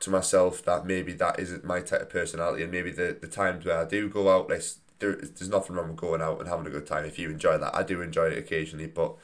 to 0.00 0.10
myself 0.10 0.64
that 0.64 0.86
maybe 0.86 1.12
that 1.12 1.38
isn't 1.38 1.64
my 1.64 1.80
type 1.80 2.02
of 2.02 2.10
personality, 2.10 2.62
and 2.62 2.72
maybe 2.72 2.90
the 2.90 3.16
the 3.20 3.28
times 3.28 3.64
where 3.64 3.78
I 3.78 3.84
do 3.84 4.08
go 4.08 4.34
out, 4.34 4.48
like 4.48 4.62
there, 4.98 5.16
there's 5.16 5.48
nothing 5.48 5.76
wrong 5.76 5.88
with 5.88 5.96
going 5.96 6.22
out 6.22 6.40
and 6.40 6.48
having 6.48 6.66
a 6.66 6.70
good 6.70 6.86
time 6.86 7.04
if 7.04 7.18
you 7.18 7.30
enjoy 7.30 7.58
that. 7.58 7.74
I 7.74 7.82
do 7.82 8.00
enjoy 8.00 8.26
it 8.26 8.38
occasionally, 8.38 8.86
but 8.86 9.16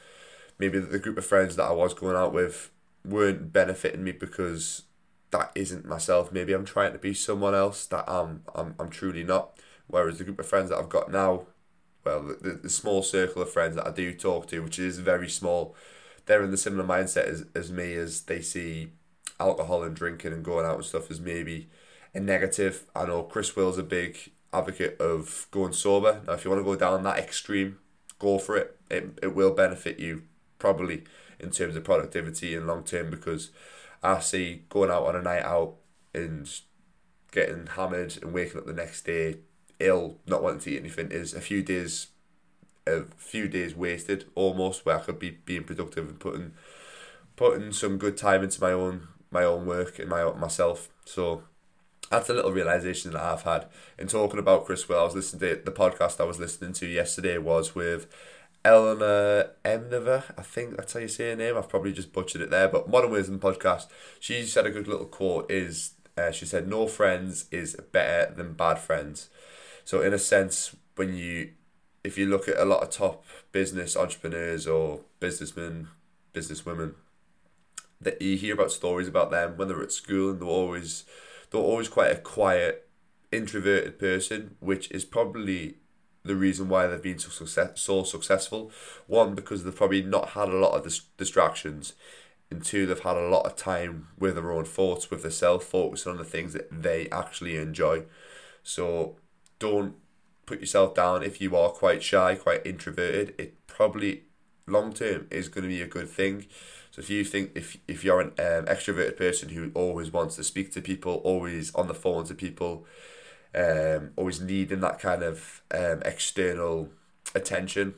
maybe 0.59 0.79
the 0.79 0.99
group 0.99 1.17
of 1.17 1.25
friends 1.25 1.55
that 1.55 1.65
I 1.65 1.71
was 1.71 1.93
going 1.93 2.15
out 2.15 2.33
with 2.33 2.71
weren't 3.05 3.53
benefiting 3.53 4.03
me 4.03 4.11
because 4.11 4.83
that 5.31 5.51
isn't 5.55 5.85
myself. 5.85 6.31
Maybe 6.31 6.53
I'm 6.53 6.65
trying 6.65 6.93
to 6.93 6.99
be 6.99 7.13
someone 7.13 7.55
else 7.55 7.85
that 7.87 8.05
I'm 8.07 8.43
I'm, 8.55 8.75
I'm 8.79 8.89
truly 8.89 9.23
not. 9.23 9.59
Whereas 9.87 10.17
the 10.17 10.23
group 10.23 10.39
of 10.39 10.47
friends 10.47 10.69
that 10.69 10.77
I've 10.77 10.89
got 10.89 11.11
now, 11.11 11.47
well, 12.03 12.23
the, 12.41 12.59
the 12.63 12.69
small 12.69 13.03
circle 13.03 13.41
of 13.41 13.51
friends 13.51 13.75
that 13.75 13.87
I 13.87 13.91
do 13.91 14.13
talk 14.13 14.47
to, 14.47 14.59
which 14.59 14.79
is 14.79 14.99
very 14.99 15.29
small, 15.29 15.75
they're 16.25 16.43
in 16.43 16.51
the 16.51 16.57
similar 16.57 16.83
mindset 16.83 17.25
as, 17.25 17.45
as 17.55 17.71
me 17.71 17.93
as 17.93 18.23
they 18.23 18.41
see 18.41 18.91
alcohol 19.39 19.83
and 19.83 19.95
drinking 19.95 20.33
and 20.33 20.43
going 20.43 20.65
out 20.65 20.75
and 20.75 20.85
stuff 20.85 21.09
as 21.09 21.21
maybe 21.21 21.69
a 22.13 22.19
negative. 22.19 22.85
I 22.95 23.05
know 23.05 23.23
Chris 23.23 23.55
Will's 23.55 23.77
a 23.77 23.83
big 23.83 24.31
advocate 24.53 24.99
of 24.99 25.47
going 25.51 25.73
sober. 25.73 26.21
Now, 26.25 26.33
if 26.33 26.43
you 26.43 26.51
want 26.51 26.61
to 26.61 26.65
go 26.65 26.75
down 26.75 27.03
that 27.03 27.19
extreme, 27.19 27.77
go 28.19 28.39
for 28.39 28.57
it. 28.57 28.77
It, 28.89 29.19
it 29.21 29.35
will 29.35 29.53
benefit 29.53 29.99
you 29.99 30.23
probably 30.59 31.03
in 31.39 31.51
terms 31.51 31.75
of 31.75 31.83
productivity 31.83 32.55
and 32.55 32.67
long 32.67 32.83
term 32.83 33.09
because 33.09 33.51
I 34.03 34.19
see 34.19 34.63
going 34.69 34.91
out 34.91 35.05
on 35.05 35.15
a 35.15 35.21
night 35.21 35.43
out 35.43 35.75
and 36.13 36.49
getting 37.31 37.67
hammered 37.67 38.17
and 38.21 38.33
waking 38.33 38.57
up 38.57 38.65
the 38.65 38.73
next 38.73 39.03
day 39.03 39.37
ill, 39.79 40.17
not 40.25 40.41
wanting 40.41 40.59
to 40.61 40.71
eat 40.71 40.79
anything 40.79 41.11
is 41.11 41.33
a 41.33 41.41
few 41.41 41.61
days 41.61 42.07
a 42.85 43.03
few 43.17 43.47
days 43.49 43.75
wasted 43.75 44.25
almost 44.33 44.85
where 44.85 44.97
I 44.97 45.01
could 45.01 45.19
be 45.19 45.31
being 45.31 45.65
productive 45.65 46.07
and 46.07 46.19
putting 46.19 46.53
putting 47.35 47.71
some 47.73 47.97
good 47.97 48.17
time 48.17 48.43
into 48.43 48.61
my 48.61 48.71
own 48.71 49.09
my 49.29 49.43
own 49.43 49.65
work 49.65 49.99
and 49.99 50.09
my 50.09 50.23
myself. 50.33 50.89
So 51.05 51.43
that's 52.09 52.29
a 52.29 52.33
little 52.33 52.51
realization 52.51 53.11
that 53.11 53.21
I've 53.21 53.43
had 53.43 53.67
in 53.97 54.07
talking 54.07 54.39
about 54.39 54.65
Chris 54.65 54.87
Will. 54.87 54.99
I 54.99 55.03
was 55.03 55.15
listening 55.15 55.41
to 55.41 55.61
the 55.63 55.71
podcast 55.71 56.21
I 56.21 56.23
was 56.23 56.39
listening 56.39 56.73
to 56.73 56.87
yesterday 56.87 57.37
was 57.37 57.75
with 57.75 58.07
Eleanor 58.67 59.51
Emnever, 59.63 60.25
I 60.37 60.41
think 60.41 60.75
that's 60.75 60.91
how 60.91 60.99
you 60.99 61.07
say 61.07 61.29
her 61.29 61.37
name. 61.37 61.55
I've 61.55 61.69
probably 61.69 61.93
just 61.93 62.11
butchered 62.11 62.41
it 62.41 62.49
there, 62.49 62.67
but 62.67 62.89
Modern 62.89 63.11
Wisdom 63.11 63.39
podcast. 63.39 63.87
She 64.19 64.43
said 64.43 64.65
a 64.65 64.69
good 64.69 64.89
little 64.89 65.05
quote 65.05 65.49
is 65.49 65.91
uh, 66.17 66.31
she 66.31 66.45
said, 66.45 66.67
"No 66.67 66.85
friends 66.85 67.45
is 67.49 67.77
better 67.93 68.33
than 68.33 68.55
bad 68.55 68.77
friends." 68.77 69.29
So 69.85 70.01
in 70.01 70.13
a 70.13 70.19
sense, 70.19 70.75
when 70.97 71.15
you 71.15 71.51
if 72.03 72.17
you 72.17 72.25
look 72.25 72.49
at 72.49 72.57
a 72.57 72.65
lot 72.65 72.83
of 72.83 72.89
top 72.89 73.23
business 73.53 73.95
entrepreneurs 73.95 74.67
or 74.67 74.99
businessmen, 75.21 75.87
businesswomen, 76.33 76.95
that 78.01 78.21
you 78.21 78.35
hear 78.35 78.53
about 78.53 78.73
stories 78.73 79.07
about 79.07 79.31
them 79.31 79.55
when 79.55 79.69
they're 79.69 79.81
at 79.81 79.93
school 79.93 80.31
and 80.31 80.41
they're 80.41 80.49
always 80.49 81.05
they're 81.51 81.61
always 81.61 81.87
quite 81.87 82.11
a 82.11 82.17
quiet, 82.19 82.89
introverted 83.31 83.97
person, 83.97 84.57
which 84.59 84.91
is 84.91 85.05
probably 85.05 85.77
the 86.27 86.35
reason 86.35 86.69
why 86.69 86.87
they've 86.87 87.01
been 87.01 87.19
so 87.19 87.29
success 87.29 87.79
so 87.81 88.03
successful. 88.03 88.71
One, 89.07 89.35
because 89.35 89.63
they've 89.63 89.75
probably 89.75 90.03
not 90.03 90.29
had 90.29 90.49
a 90.49 90.57
lot 90.57 90.75
of 90.75 90.83
dis- 90.83 91.01
distractions. 91.17 91.93
And 92.49 92.63
two, 92.63 92.85
they've 92.85 92.99
had 92.99 93.17
a 93.17 93.27
lot 93.27 93.45
of 93.45 93.57
time 93.57 94.07
with 94.17 94.35
their 94.35 94.51
own 94.51 94.63
thoughts, 94.63 95.11
with 95.11 95.21
themselves, 95.21 95.65
focusing 95.65 96.13
on 96.13 96.17
the 96.17 96.23
things 96.23 96.53
that 96.53 96.69
they 96.71 97.09
actually 97.09 97.57
enjoy. 97.57 98.03
So 98.63 99.17
don't 99.59 99.95
put 100.45 100.61
yourself 100.61 100.95
down 100.95 101.23
if 101.23 101.41
you 101.41 101.55
are 101.55 101.69
quite 101.69 102.01
shy, 102.01 102.35
quite 102.35 102.65
introverted. 102.65 103.35
It 103.37 103.67
probably 103.67 104.23
long 104.65 104.93
term 104.93 105.27
is 105.29 105.49
going 105.49 105.63
to 105.63 105.69
be 105.69 105.81
a 105.81 105.87
good 105.87 106.09
thing. 106.09 106.45
So 106.91 107.01
if 107.01 107.09
you 107.09 107.23
think 107.23 107.51
if 107.53 107.77
if 107.87 108.03
you're 108.03 108.21
an 108.21 108.29
um, 108.39 108.65
extroverted 108.65 109.17
person 109.17 109.49
who 109.49 109.71
always 109.75 110.11
wants 110.11 110.35
to 110.37 110.43
speak 110.43 110.71
to 110.71 110.81
people, 110.81 111.15
always 111.23 111.73
on 111.75 111.87
the 111.87 111.93
phone 111.93 112.25
to 112.25 112.33
people, 112.33 112.85
um, 113.55 114.11
always 114.15 114.41
needing 114.41 114.81
that 114.81 114.99
kind 114.99 115.23
of 115.23 115.61
um, 115.71 116.01
external 116.05 116.89
attention, 117.35 117.95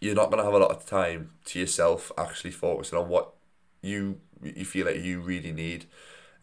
you're 0.00 0.14
not 0.14 0.30
going 0.30 0.38
to 0.38 0.44
have 0.44 0.54
a 0.54 0.58
lot 0.58 0.70
of 0.70 0.86
time 0.86 1.30
to 1.46 1.58
yourself 1.58 2.12
actually 2.18 2.50
focusing 2.50 2.98
on 2.98 3.08
what 3.08 3.32
you 3.82 4.20
you 4.42 4.64
feel 4.64 4.86
like 4.86 5.02
you 5.02 5.20
really 5.20 5.52
need. 5.52 5.86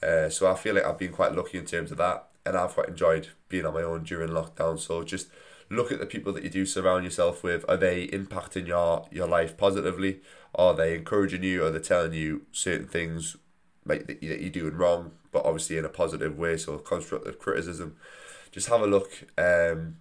Uh, 0.02 0.30
so 0.30 0.52
I 0.52 0.56
feel 0.56 0.74
like 0.74 0.86
I've 0.86 0.98
been 0.98 1.12
quite 1.12 1.36
lucky 1.36 1.58
in 1.58 1.66
terms 1.66 1.92
of 1.92 1.98
that, 1.98 2.28
and 2.46 2.58
I've 2.58 2.74
quite 2.74 2.90
enjoyed 2.90 3.30
being 3.50 3.66
on 3.66 3.74
my 3.74 3.84
own 3.84 4.04
during 4.04 4.30
lockdown. 4.30 4.80
So 4.80 5.04
just 5.04 5.28
look 5.70 5.92
at 5.92 6.00
the 6.00 6.06
people 6.06 6.34
that 6.34 6.44
you 6.44 6.50
do 6.50 6.66
surround 6.66 7.04
yourself 7.04 7.44
with. 7.44 7.64
Are 7.70 7.78
they 7.78 8.08
impacting 8.08 8.68
your 8.68 9.08
your 9.12 9.28
life 9.28 9.58
positively? 9.58 10.22
Are 10.56 10.74
they 10.74 10.96
encouraging 10.96 11.44
you? 11.44 11.64
Are 11.64 11.70
they 11.70 11.80
telling 11.80 12.14
you 12.14 12.46
certain 12.52 12.88
things 12.88 13.38
like 13.86 14.08
that 14.08 14.22
you're 14.22 14.50
doing 14.50 14.76
wrong, 14.76 15.12
but 15.32 15.46
obviously 15.46 15.78
in 15.78 15.86
a 15.86 15.90
positive 15.90 16.38
way? 16.38 16.58
So 16.58 16.78
constructive 16.78 17.40
criticism 17.40 17.98
just 18.52 18.68
have 18.68 18.82
a 18.82 18.88
look 18.88 19.12
um, 19.38 19.98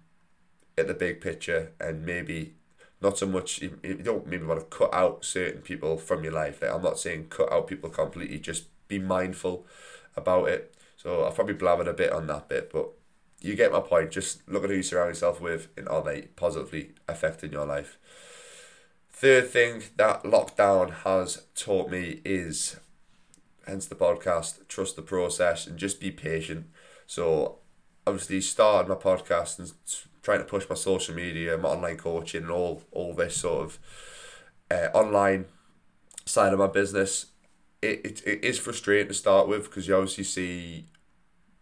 at 0.77 0.87
the 0.87 0.93
big 0.93 1.21
picture 1.21 1.71
and 1.79 2.05
maybe 2.05 2.53
not 3.01 3.17
so 3.17 3.25
much 3.25 3.61
you, 3.61 3.79
you 3.81 3.95
don't 3.95 4.27
maybe 4.27 4.45
want 4.45 4.59
to 4.59 4.77
cut 4.77 4.93
out 4.93 5.25
certain 5.25 5.61
people 5.61 5.97
from 5.97 6.23
your 6.23 6.33
life. 6.33 6.61
Like, 6.61 6.71
I'm 6.71 6.83
not 6.83 6.99
saying 6.99 7.27
cut 7.29 7.51
out 7.51 7.67
people 7.67 7.89
completely, 7.89 8.39
just 8.39 8.65
be 8.87 8.99
mindful 8.99 9.65
about 10.15 10.49
it. 10.49 10.75
So 10.97 11.25
I've 11.25 11.35
probably 11.35 11.55
blabbered 11.55 11.87
a 11.87 11.93
bit 11.93 12.11
on 12.11 12.27
that 12.27 12.47
bit, 12.47 12.71
but 12.71 12.89
you 13.39 13.55
get 13.55 13.71
my 13.71 13.79
point. 13.79 14.11
Just 14.11 14.47
look 14.47 14.63
at 14.63 14.69
who 14.69 14.75
you 14.75 14.83
surround 14.83 15.09
yourself 15.09 15.41
with 15.41 15.69
and 15.75 15.89
are 15.89 16.03
they 16.03 16.23
positively 16.35 16.91
affecting 17.07 17.51
your 17.51 17.65
life. 17.65 17.97
Third 19.11 19.49
thing 19.49 19.83
that 19.95 20.23
lockdown 20.23 20.93
has 21.03 21.43
taught 21.55 21.89
me 21.89 22.21
is 22.23 22.77
hence 23.67 23.85
the 23.85 23.95
podcast, 23.95 24.67
trust 24.67 24.95
the 24.95 25.01
process 25.01 25.67
and 25.67 25.77
just 25.77 25.99
be 25.99 26.11
patient. 26.11 26.67
So 27.07 27.59
obviously 28.05 28.41
started 28.41 28.89
my 28.89 28.95
podcast 28.95 29.59
and 29.59 29.71
trying 30.23 30.39
to 30.39 30.45
push 30.45 30.67
my 30.69 30.75
social 30.75 31.15
media, 31.15 31.57
my 31.57 31.69
online 31.69 31.97
coaching, 31.97 32.43
and 32.43 32.51
all 32.51 32.83
all 32.91 33.13
this 33.13 33.37
sort 33.37 33.65
of 33.65 33.79
uh, 34.69 34.87
online 34.93 35.45
side 36.25 36.53
of 36.53 36.59
my 36.59 36.67
business. 36.67 37.27
It, 37.81 38.05
it, 38.05 38.27
it 38.27 38.43
is 38.43 38.59
frustrating 38.59 39.07
to 39.07 39.13
start 39.13 39.47
with 39.47 39.63
because 39.63 39.87
you 39.87 39.95
obviously 39.95 40.23
see 40.23 40.85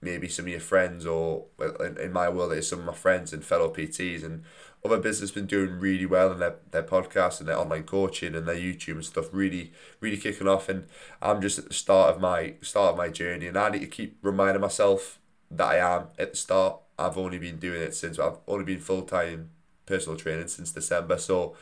maybe 0.02 0.28
some 0.28 0.46
of 0.46 0.50
your 0.50 0.60
friends 0.60 1.06
or 1.06 1.46
in, 1.80 1.98
in 1.98 2.12
my 2.14 2.30
world 2.30 2.54
it 2.54 2.60
is 2.60 2.68
some 2.70 2.80
of 2.80 2.86
my 2.86 2.94
friends 2.94 3.34
and 3.34 3.44
fellow 3.44 3.70
PTs 3.70 4.24
and 4.24 4.44
other 4.84 4.98
business 4.98 5.32
been 5.32 5.46
doing 5.46 5.80
really 5.80 6.06
well 6.06 6.32
in 6.32 6.40
their, 6.40 6.56
their 6.72 6.84
podcast 6.84 7.40
and 7.40 7.50
their 7.50 7.58
online 7.58 7.84
coaching 7.84 8.34
and 8.34 8.48
their 8.48 8.56
YouTube 8.56 8.94
and 8.94 9.06
stuff 9.06 9.28
really 9.34 9.74
really 10.00 10.18
kicking 10.18 10.48
off 10.48 10.70
and 10.70 10.86
I'm 11.22 11.42
just 11.42 11.60
at 11.60 11.68
the 11.68 11.74
start 11.74 12.16
of 12.16 12.22
my 12.22 12.54
start 12.62 12.92
of 12.92 12.98
my 12.98 13.10
journey 13.10 13.48
and 13.48 13.58
I 13.58 13.70
need 13.70 13.82
to 13.82 13.88
keep 13.88 14.18
reminding 14.22 14.62
myself 14.62 15.20
that 15.52 15.68
I 15.68 15.78
am 15.78 16.08
at 16.18 16.32
the 16.32 16.38
start. 16.38 16.80
I've 16.98 17.18
only 17.18 17.40
been 17.40 17.58
doing 17.58 17.82
it 17.82 17.96
since 17.96 18.20
I've 18.20 18.38
only 18.48 18.66
been 18.66 18.80
full 18.80 19.04
time 19.04 19.52
personal 19.86 20.18
training 20.18 20.48
since 20.48 20.72
December. 20.72 21.18
So 21.18 21.56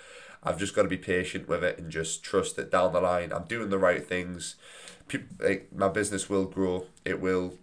I've 0.43 0.59
just 0.59 0.75
got 0.75 0.83
to 0.83 0.87
be 0.87 0.97
patient 0.97 1.47
with 1.47 1.63
it 1.63 1.79
and 1.79 1.91
just 1.91 2.23
trust 2.23 2.55
that 2.57 2.71
down 2.71 2.93
the 2.93 3.01
line 3.01 3.31
I'm 3.31 3.45
doing 3.45 3.69
the 3.69 3.79
right 3.79 4.05
things. 4.05 4.55
People, 5.07 5.37
like, 5.39 5.69
my 5.73 5.87
business 5.87 6.29
will 6.29 6.45
grow. 6.45 6.85
It 7.05 7.21
will 7.21 7.53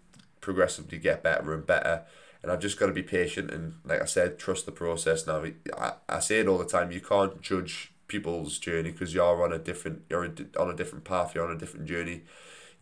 progressively 0.40 0.98
get 0.98 1.22
better 1.22 1.52
and 1.52 1.66
better. 1.66 2.04
And 2.44 2.52
I've 2.52 2.60
just 2.60 2.78
got 2.78 2.86
to 2.86 2.92
be 2.92 3.02
patient 3.02 3.50
and, 3.50 3.74
like 3.84 4.00
I 4.00 4.04
said, 4.04 4.38
trust 4.38 4.66
the 4.66 4.72
process. 4.72 5.26
Now, 5.26 5.44
I, 5.76 5.92
I 6.08 6.20
say 6.20 6.40
it 6.40 6.46
all 6.46 6.58
the 6.58 6.64
time. 6.64 6.92
You 6.92 7.00
can't 7.00 7.40
judge 7.40 7.92
people's 8.06 8.58
journey 8.58 8.92
because 8.92 9.14
you're 9.14 9.42
on 9.42 9.52
a 9.52 9.58
different 9.58 10.02
you're 10.08 10.24
on 10.24 10.70
a 10.70 10.76
different 10.76 11.04
path. 11.04 11.34
You're 11.34 11.46
on 11.46 11.56
a 11.56 11.58
different 11.58 11.86
journey 11.86 12.22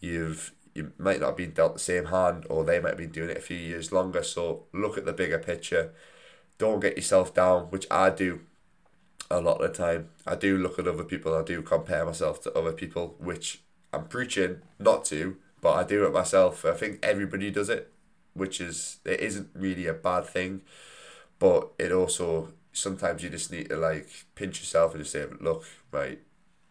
you've 0.03 0.53
you 0.75 0.93
might 0.99 1.21
not 1.21 1.29
have 1.29 1.37
been 1.37 1.53
dealt 1.53 1.75
the 1.75 1.79
same 1.79 2.07
hand 2.07 2.47
or 2.49 2.65
they 2.65 2.81
might 2.81 2.91
have 2.91 2.99
been 2.99 3.11
doing 3.11 3.31
it 3.31 3.37
a 3.37 3.43
few 3.43 3.57
years 3.57 3.93
longer. 3.93 4.23
So 4.23 4.65
look 4.73 4.97
at 4.99 5.05
the 5.05 5.13
bigger 5.13 5.39
picture. 5.39 5.93
Don't 6.59 6.81
get 6.81 6.97
yourself 6.97 7.35
down, 7.35 7.65
which 7.65 7.87
I 7.91 8.09
do 8.11 8.41
a 9.31 9.41
lot 9.41 9.61
of 9.61 9.71
the 9.71 9.77
time. 9.77 10.09
I 10.27 10.35
do 10.35 10.57
look 10.57 10.79
at 10.79 10.89
other 10.89 11.05
people, 11.05 11.35
I 11.35 11.43
do 11.43 11.61
compare 11.61 12.07
myself 12.07 12.41
to 12.43 12.59
other 12.59 12.73
people, 12.73 13.17
which 13.19 13.61
I'm 13.93 14.05
preaching 14.05 14.63
not 14.79 15.05
to, 15.07 15.37
but 15.61 15.73
I 15.75 15.85
do 15.85 16.07
it 16.07 16.13
myself. 16.13 16.65
I 16.65 16.73
think 16.73 16.99
everybody 17.03 17.51
does 17.51 17.69
it, 17.69 17.92
which 18.35 18.61
is 18.61 18.99
it 19.05 19.21
isn't 19.21 19.51
really 19.55 19.87
a 19.87 19.95
bad 19.95 20.27
thing, 20.27 20.63
but 21.39 21.71
it 21.79 21.93
also 21.93 22.53
sometimes 22.73 23.23
you 23.23 23.29
just 23.31 23.53
need 23.53 23.69
to 23.69 23.77
like 23.77 24.09
pinch 24.35 24.61
yourself 24.61 24.95
and 24.95 25.03
just 25.03 25.13
say, 25.13 25.27
look, 25.41 25.65
right, 25.91 26.21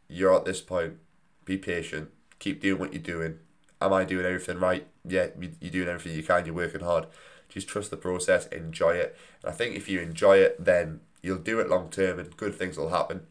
you're 0.07 0.35
at 0.35 0.45
this 0.45 0.61
point, 0.61 0.97
be 1.45 1.57
patient, 1.57 2.09
keep 2.39 2.61
doing 2.61 2.79
what 2.79 2.93
you're 2.93 3.01
doing. 3.01 3.39
Am 3.81 3.93
I 3.93 4.03
doing 4.03 4.25
everything 4.25 4.59
right? 4.59 4.87
Yeah, 5.05 5.27
you're 5.39 5.71
doing 5.71 5.87
everything 5.87 6.15
you 6.15 6.23
can, 6.23 6.45
you're 6.45 6.55
working 6.55 6.81
hard. 6.81 7.07
Just 7.49 7.67
trust 7.67 7.91
the 7.91 7.97
process, 7.97 8.47
enjoy 8.47 8.95
it. 8.95 9.17
And 9.43 9.51
I 9.51 9.55
think 9.55 9.75
if 9.75 9.89
you 9.89 9.99
enjoy 9.99 10.37
it, 10.37 10.63
then 10.63 11.01
you'll 11.21 11.37
do 11.37 11.59
it 11.59 11.69
long 11.69 11.89
term 11.89 12.19
and 12.19 12.35
good 12.37 12.55
things 12.55 12.77
will 12.77 12.89
happen. 12.89 13.27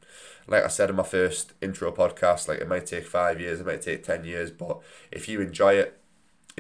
Like 0.47 0.65
I 0.65 0.69
said 0.69 0.91
in 0.91 0.97
my 0.97 1.05
first 1.05 1.53
intro 1.61 1.93
podcast, 1.93 2.49
like 2.49 2.59
it 2.59 2.69
might 2.69 2.87
take 2.87 3.07
five 3.07 3.41
years, 3.41 3.61
it 3.61 3.67
might 3.67 3.83
take 3.83 4.03
10 4.03 4.25
years, 4.25 4.51
but 4.51 4.81
if 5.13 5.29
you 5.29 5.41
enjoy 5.41 5.75
it, 5.75 6.00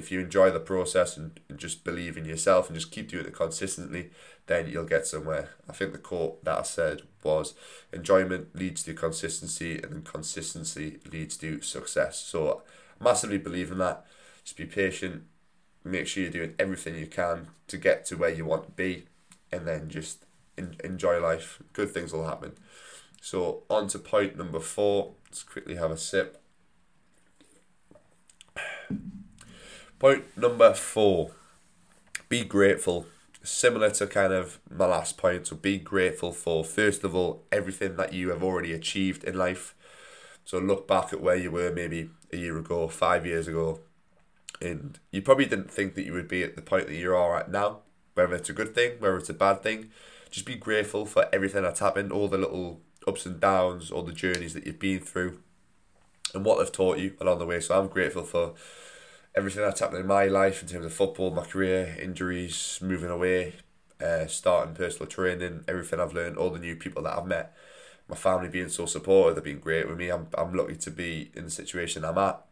if 0.01 0.11
you 0.11 0.19
enjoy 0.19 0.51
the 0.51 0.59
process 0.59 1.19
and, 1.19 1.39
and 1.51 1.59
just 1.59 1.85
believe 1.85 2.17
in 2.17 2.25
yourself 2.25 2.69
and 2.69 2.75
just 2.79 2.91
keep 2.91 3.11
doing 3.11 3.27
it 3.27 3.35
consistently, 3.35 4.11
then 4.47 4.67
you'll 4.67 4.85
get 4.85 5.07
somewhere. 5.07 5.51
I 5.69 5.75
think 5.75 5.93
the 5.93 5.99
quote 5.99 6.43
that 6.45 6.59
I 6.59 6.63
said 6.63 7.03
was 7.23 7.53
enjoyment 7.93 8.57
leads 8.57 8.83
to 8.85 8.95
consistency 8.95 9.75
and 9.75 9.93
then 9.93 10.03
consistency 10.03 11.01
leads 11.13 11.37
to 11.37 11.61
success. 11.61 12.19
So 12.19 12.63
massively 12.99 13.37
believe 13.37 13.71
in 13.71 13.77
that. 13.79 14.07
Just 14.43 14.57
be 14.57 14.65
patient, 14.65 15.25
make 15.85 16.07
sure 16.07 16.23
you're 16.23 16.33
doing 16.33 16.55
everything 16.59 16.97
you 16.97 17.07
can 17.07 17.49
to 17.69 17.77
get 17.77 18.07
to 18.07 18.17
where 18.17 18.31
you 18.31 18.47
want 18.47 18.65
to 18.65 18.71
be 18.71 19.05
and 19.53 19.69
then 19.69 19.91
just 19.91 20.25
in, 20.57 20.77
enjoy 20.83 21.21
life. 21.21 21.63
Good 21.75 21.91
things 21.91 22.11
will 22.11 22.27
happen. 22.27 22.53
So 23.21 23.65
on 23.69 23.89
to 23.89 23.99
point 23.99 24.39
number 24.39 24.61
four. 24.61 25.13
Let's 25.27 25.43
quickly 25.43 25.77
have 25.77 25.91
a 25.91 25.99
sip. 25.99 26.41
Point 30.01 30.35
number 30.35 30.73
four. 30.73 31.33
Be 32.31 32.43
grateful. 32.43 33.05
Similar 33.43 33.91
to 33.91 34.07
kind 34.07 34.33
of 34.33 34.59
my 34.71 34.87
last 34.87 35.19
point, 35.19 35.47
so 35.47 35.57
be 35.57 35.77
grateful 35.77 36.33
for 36.33 36.65
first 36.65 37.05
of 37.05 37.15
all 37.15 37.45
everything 37.53 37.97
that 37.97 38.15
you 38.15 38.31
have 38.31 38.43
already 38.43 38.73
achieved 38.73 39.25
in 39.25 39.37
life. 39.37 39.75
So 40.47 40.59
look 40.59 40.89
back 40.89 41.13
at 41.13 41.21
where 41.21 41.37
you 41.37 41.51
were 41.51 41.71
maybe 41.71 42.09
a 42.33 42.39
year 42.39 42.57
ago, 42.57 42.89
five 42.89 43.27
years 43.27 43.47
ago, 43.47 43.81
and 44.63 44.99
you 45.11 45.21
probably 45.21 45.45
didn't 45.45 45.71
think 45.71 45.95
that 45.97 46.07
you 46.07 46.15
would 46.15 46.29
be 46.29 46.43
at 46.45 46.57
the 46.57 46.63
point 46.63 46.87
that 46.87 46.95
you 46.95 47.15
are 47.15 47.37
at 47.37 47.51
now. 47.51 47.81
Whether 48.15 48.37
it's 48.37 48.49
a 48.49 48.55
good 48.55 48.75
thing, 48.75 48.93
whether 49.01 49.19
it's 49.19 49.29
a 49.29 49.35
bad 49.35 49.63
thing, 49.63 49.91
just 50.31 50.47
be 50.47 50.55
grateful 50.55 51.05
for 51.05 51.27
everything 51.31 51.63
that's 51.63 51.81
happened, 51.81 52.11
all 52.11 52.29
the 52.29 52.39
little 52.39 52.81
ups 53.07 53.27
and 53.27 53.39
downs, 53.39 53.91
all 53.91 54.03
the 54.03 54.13
journeys 54.13 54.55
that 54.55 54.65
you've 54.65 54.79
been 54.79 55.01
through, 55.01 55.41
and 56.35 56.43
what 56.43 56.59
they've 56.59 56.73
taught 56.73 56.97
you 56.97 57.17
along 57.21 57.39
the 57.39 57.45
way. 57.45 57.61
So 57.61 57.79
I'm 57.79 57.89
grateful 57.89 58.25
for 58.25 58.55
everything 59.35 59.63
that's 59.63 59.81
happened 59.81 60.01
in 60.01 60.07
my 60.07 60.27
life 60.27 60.63
in 60.63 60.69
terms 60.69 60.87
of 60.87 60.93
football, 60.93 61.31
my 61.31 61.45
career, 61.45 61.97
injuries, 62.01 62.79
moving 62.83 63.11
away, 63.11 63.55
uh, 64.01 64.27
starting 64.27 64.75
personal 64.75 65.07
training, 65.07 65.65
everything 65.69 66.01
I've 66.01 66.15
learned, 66.15 66.37
all 66.37 66.51
the 66.51 66.59
new 66.59 66.77
people 66.77 67.03
that 67.05 67.17
I've 67.17 67.27
met, 67.27 67.55
my 68.09 68.17
family 68.17 68.49
being 68.49 68.69
so 68.69 68.87
supportive, 68.87 69.37
they've 69.37 69.45
been 69.45 69.61
great 69.61 69.89
with 69.89 69.99
me. 69.99 70.09
I'm, 70.11 70.27
I'm 70.37 70.53
lucky 70.55 70.77
to 70.77 70.91
be 70.91 71.31
in 71.35 71.45
the 71.45 71.51
situation 71.51 72.05
I'm 72.05 72.19
at. 72.19 72.45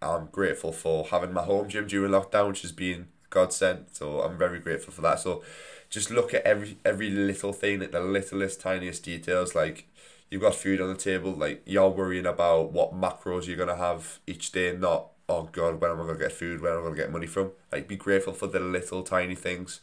I'm 0.00 0.26
grateful 0.26 0.72
for 0.72 1.04
having 1.06 1.32
my 1.32 1.42
home 1.42 1.68
gym 1.68 1.86
during 1.86 2.12
lockdown, 2.12 2.48
which 2.48 2.62
has 2.62 2.72
been 2.72 3.08
godsend. 3.30 3.86
So 3.92 4.20
I'm 4.20 4.38
very 4.38 4.60
grateful 4.60 4.92
for 4.92 5.00
that. 5.02 5.20
So 5.20 5.42
just 5.90 6.10
look 6.10 6.34
at 6.34 6.44
every 6.44 6.78
every 6.84 7.10
little 7.10 7.52
thing, 7.52 7.82
at 7.82 7.92
the 7.92 8.00
littlest, 8.00 8.60
tiniest 8.60 9.02
details. 9.02 9.54
Like 9.54 9.88
you've 10.30 10.42
got 10.42 10.54
food 10.54 10.80
on 10.80 10.88
the 10.88 10.98
table, 10.98 11.32
like 11.32 11.62
you're 11.66 11.88
worrying 11.88 12.26
about 12.26 12.72
what 12.72 12.94
macros 12.94 13.46
you're 13.46 13.56
gonna 13.56 13.76
have 13.76 14.20
each 14.26 14.52
day, 14.52 14.76
not 14.76 15.08
oh 15.28 15.48
god, 15.52 15.80
where 15.80 15.90
am 15.90 16.00
I 16.00 16.06
gonna 16.06 16.18
get 16.18 16.32
food? 16.32 16.60
Where 16.60 16.74
am 16.74 16.80
I 16.80 16.84
gonna 16.84 16.96
get 16.96 17.12
money 17.12 17.26
from? 17.26 17.52
Like 17.72 17.88
be 17.88 17.96
grateful 17.96 18.32
for 18.32 18.46
the 18.46 18.60
little 18.60 19.02
tiny 19.02 19.34
things. 19.34 19.80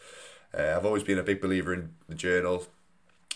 Uh, 0.57 0.73
I've 0.75 0.85
always 0.85 1.03
been 1.03 1.19
a 1.19 1.23
big 1.23 1.41
believer 1.41 1.73
in 1.73 1.91
the 2.07 2.15
journal. 2.15 2.65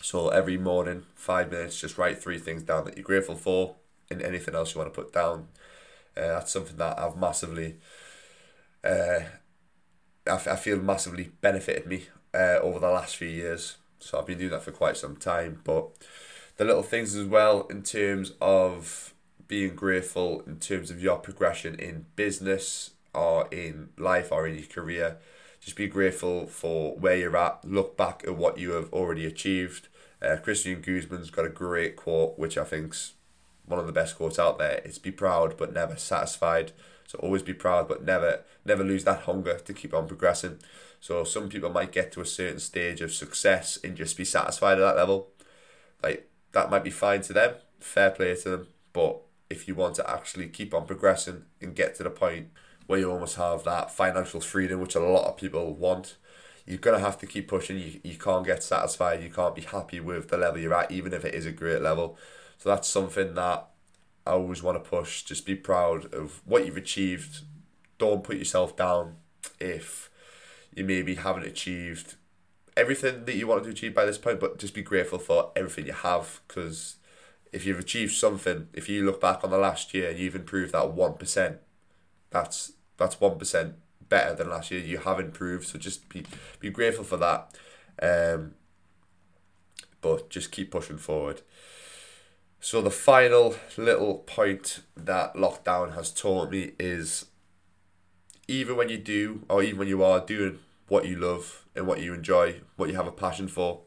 So 0.01 0.29
every 0.29 0.57
morning, 0.57 1.05
five 1.15 1.51
minutes, 1.51 1.79
just 1.79 1.97
write 1.97 2.21
three 2.21 2.37
things 2.37 2.63
down 2.63 2.85
that 2.85 2.95
you're 2.95 3.03
grateful 3.03 3.35
for, 3.35 3.75
and 4.09 4.21
anything 4.21 4.53
else 4.53 4.75
you 4.75 4.79
want 4.79 4.93
to 4.93 5.01
put 5.01 5.13
down. 5.13 5.47
Uh, 6.15 6.27
that's 6.27 6.51
something 6.51 6.77
that 6.77 6.99
I've 6.99 7.17
massively, 7.17 7.77
uh, 8.83 9.19
I, 10.27 10.33
I 10.33 10.55
feel 10.55 10.77
massively 10.77 11.31
benefited 11.41 11.87
me 11.87 12.05
uh, 12.33 12.59
over 12.61 12.79
the 12.79 12.89
last 12.89 13.15
few 13.15 13.27
years. 13.27 13.77
So 13.99 14.19
I've 14.19 14.27
been 14.27 14.37
doing 14.37 14.51
that 14.51 14.63
for 14.63 14.71
quite 14.71 14.97
some 14.97 15.15
time. 15.15 15.61
But 15.63 15.87
the 16.57 16.65
little 16.65 16.83
things 16.83 17.15
as 17.15 17.25
well 17.25 17.65
in 17.67 17.81
terms 17.81 18.33
of 18.39 19.14
being 19.47 19.75
grateful, 19.75 20.41
in 20.47 20.59
terms 20.59 20.89
of 20.91 21.01
your 21.01 21.17
progression 21.17 21.75
in 21.75 22.05
business 22.15 22.91
or 23.13 23.47
in 23.51 23.89
life 23.97 24.31
or 24.31 24.47
in 24.47 24.55
your 24.55 24.67
career. 24.67 25.17
Just 25.59 25.77
be 25.77 25.87
grateful 25.87 26.45
for 26.47 26.95
where 26.97 27.17
you're 27.17 27.37
at. 27.37 27.63
Look 27.65 27.97
back 27.97 28.23
at 28.25 28.35
what 28.35 28.57
you 28.57 28.71
have 28.71 28.91
already 28.93 29.25
achieved. 29.25 29.87
Uh, 30.21 30.37
Christian 30.37 30.81
Guzman's 30.81 31.31
got 31.31 31.45
a 31.45 31.49
great 31.49 31.95
quote, 31.95 32.37
which 32.37 32.57
I 32.57 32.63
think's 32.63 33.13
one 33.65 33.79
of 33.79 33.87
the 33.87 33.91
best 33.91 34.15
quotes 34.15 34.39
out 34.39 34.57
there. 34.57 34.81
It's 34.85 34.97
be 34.97 35.11
proud 35.11 35.57
but 35.57 35.73
never 35.73 35.95
satisfied. 35.95 36.71
So 37.07 37.19
always 37.19 37.43
be 37.43 37.53
proud 37.53 37.87
but 37.87 38.03
never 38.03 38.41
never 38.63 38.83
lose 38.83 39.03
that 39.03 39.21
hunger 39.21 39.59
to 39.59 39.73
keep 39.73 39.93
on 39.93 40.07
progressing. 40.07 40.59
So 40.99 41.23
some 41.23 41.49
people 41.49 41.69
might 41.69 41.91
get 41.91 42.11
to 42.13 42.21
a 42.21 42.25
certain 42.25 42.59
stage 42.59 43.01
of 43.01 43.13
success 43.13 43.77
and 43.83 43.95
just 43.95 44.17
be 44.17 44.25
satisfied 44.25 44.79
at 44.79 44.81
that 44.81 44.95
level. 44.95 45.29
Like 46.01 46.29
that 46.51 46.69
might 46.69 46.83
be 46.83 46.89
fine 46.89 47.21
to 47.21 47.33
them, 47.33 47.55
fair 47.79 48.11
play 48.11 48.35
to 48.35 48.49
them. 48.49 48.67
But 48.93 49.21
if 49.49 49.67
you 49.67 49.75
want 49.75 49.95
to 49.95 50.09
actually 50.09 50.47
keep 50.47 50.73
on 50.73 50.85
progressing 50.85 51.43
and 51.61 51.75
get 51.75 51.95
to 51.95 52.03
the 52.03 52.09
point 52.09 52.49
where 52.87 52.99
you 52.99 53.11
almost 53.11 53.35
have 53.35 53.63
that 53.63 53.91
financial 53.91 54.41
freedom, 54.41 54.79
which 54.79 54.95
a 54.95 54.99
lot 54.99 55.27
of 55.27 55.37
people 55.37 55.73
want, 55.73 56.17
you're 56.65 56.77
gonna 56.77 56.99
have 56.99 57.17
to 57.19 57.27
keep 57.27 57.47
pushing. 57.47 57.77
You 57.77 57.99
you 58.03 58.17
can't 58.17 58.45
get 58.45 58.63
satisfied. 58.63 59.23
You 59.23 59.29
can't 59.29 59.55
be 59.55 59.61
happy 59.61 59.99
with 59.99 60.29
the 60.29 60.37
level 60.37 60.59
you're 60.59 60.73
at, 60.73 60.91
even 60.91 61.13
if 61.13 61.23
it 61.25 61.35
is 61.35 61.45
a 61.45 61.51
great 61.51 61.81
level. 61.81 62.17
So 62.57 62.69
that's 62.69 62.87
something 62.87 63.35
that 63.35 63.67
I 64.25 64.31
always 64.31 64.63
want 64.63 64.83
to 64.83 64.89
push. 64.89 65.23
Just 65.23 65.45
be 65.45 65.55
proud 65.55 66.13
of 66.13 66.41
what 66.45 66.65
you've 66.65 66.77
achieved. 66.77 67.41
Don't 67.97 68.23
put 68.23 68.37
yourself 68.37 68.75
down 68.75 69.15
if 69.59 70.09
you 70.73 70.83
maybe 70.83 71.15
haven't 71.15 71.45
achieved 71.45 72.15
everything 72.77 73.25
that 73.25 73.35
you 73.35 73.47
wanted 73.47 73.63
to 73.65 73.69
achieve 73.69 73.93
by 73.93 74.05
this 74.05 74.17
point, 74.17 74.39
but 74.39 74.57
just 74.59 74.73
be 74.73 74.81
grateful 74.81 75.19
for 75.19 75.51
everything 75.55 75.85
you 75.85 75.93
have 75.93 76.41
because 76.47 76.97
if 77.51 77.65
you've 77.65 77.79
achieved 77.79 78.13
something, 78.13 78.67
if 78.73 78.89
you 78.89 79.05
look 79.05 79.21
back 79.21 79.43
on 79.43 79.49
the 79.49 79.57
last 79.57 79.93
year 79.93 80.09
and 80.09 80.19
you've 80.19 80.35
improved 80.35 80.73
that 80.73 80.91
one 80.91 81.13
percent, 81.13 81.57
that's 82.29 82.73
that's 82.97 83.19
one 83.19 83.37
percent 83.37 83.75
better 84.09 84.35
than 84.35 84.49
last 84.49 84.71
year. 84.71 84.81
You 84.81 84.99
have 84.99 85.19
improved, 85.19 85.67
so 85.67 85.79
just 85.79 86.09
be 86.09 86.25
be 86.59 86.69
grateful 86.69 87.03
for 87.03 87.17
that. 87.17 87.55
Um, 88.01 88.55
but 90.01 90.29
just 90.29 90.51
keep 90.51 90.71
pushing 90.71 90.97
forward. 90.97 91.41
So 92.59 92.81
the 92.81 92.91
final 92.91 93.55
little 93.77 94.19
point 94.19 94.81
that 94.97 95.35
lockdown 95.35 95.93
has 95.93 96.11
taught 96.11 96.51
me 96.51 96.71
is 96.79 97.25
even 98.47 98.75
when 98.75 98.89
you 98.89 98.97
do, 98.97 99.43
or 99.49 99.63
even 99.63 99.79
when 99.79 99.87
you 99.87 100.03
are 100.03 100.19
doing 100.19 100.59
what 100.87 101.05
you 101.05 101.15
love 101.15 101.65
and 101.75 101.87
what 101.87 102.01
you 102.01 102.13
enjoy, 102.13 102.61
what 102.75 102.89
you 102.89 102.95
have 102.95 103.07
a 103.07 103.11
passion 103.11 103.47
for, 103.47 103.81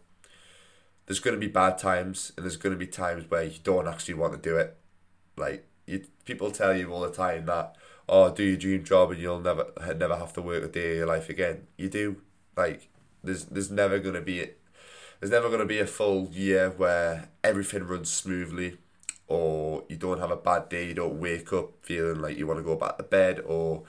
there's 1.09 1.21
going 1.21 1.35
to 1.35 1.41
be 1.41 1.51
bad 1.51 1.79
times 1.79 2.33
and 2.37 2.45
there's 2.45 2.59
going 2.59 2.75
to 2.75 2.79
be 2.79 2.87
times 2.87 3.25
where 3.31 3.43
you 3.43 3.59
don't 3.65 3.89
actually 3.89 4.13
want 4.13 4.35
to 4.35 4.39
do 4.39 4.59
it. 4.59 4.77
Like 5.39 5.67
you, 5.87 6.05
people 6.27 6.51
tell 6.51 6.77
you 6.77 6.93
all 6.93 7.01
the 7.01 7.11
time 7.11 7.47
that, 7.47 7.77
oh, 8.07 8.31
do 8.31 8.45
your 8.45 8.59
dream 8.59 8.85
job 8.85 9.11
and 9.11 9.21
you'll 9.21 9.41
never 9.41 9.69
never 9.97 10.17
have 10.17 10.35
to 10.35 10.43
work 10.43 10.63
a 10.63 10.69
day 10.69 10.91
of 10.93 10.97
your 10.99 11.07
life 11.07 11.31
again. 11.31 11.67
You 11.79 11.89
do. 11.89 12.21
Like 12.57 12.91
there's 13.25 13.47
there's 13.47 13.71
never 13.71 13.99
going 13.99 14.17
to 14.17 14.21
be 14.21 14.45
there's 15.19 15.33
never 15.33 15.49
going 15.49 15.61
to 15.61 15.67
be 15.67 15.79
a 15.79 15.87
full 15.87 16.29
year 16.31 16.69
where 16.77 17.31
everything 17.43 17.85
runs 17.85 18.11
smoothly 18.11 18.77
or 19.29 19.85
you 19.89 19.97
don't 19.97 20.21
have 20.21 20.31
a 20.31 20.37
bad 20.37 20.69
day, 20.69 20.89
you 20.89 20.95
don't 20.95 21.21
wake 21.21 21.55
up 21.55 21.73
feeling 21.81 22.21
like 22.21 22.37
you 22.37 22.47
want 22.47 22.59
to 22.59 22.65
go 22.65 22.77
back 22.77 22.99
to 22.99 23.03
bed 23.03 23.41
or 23.47 23.85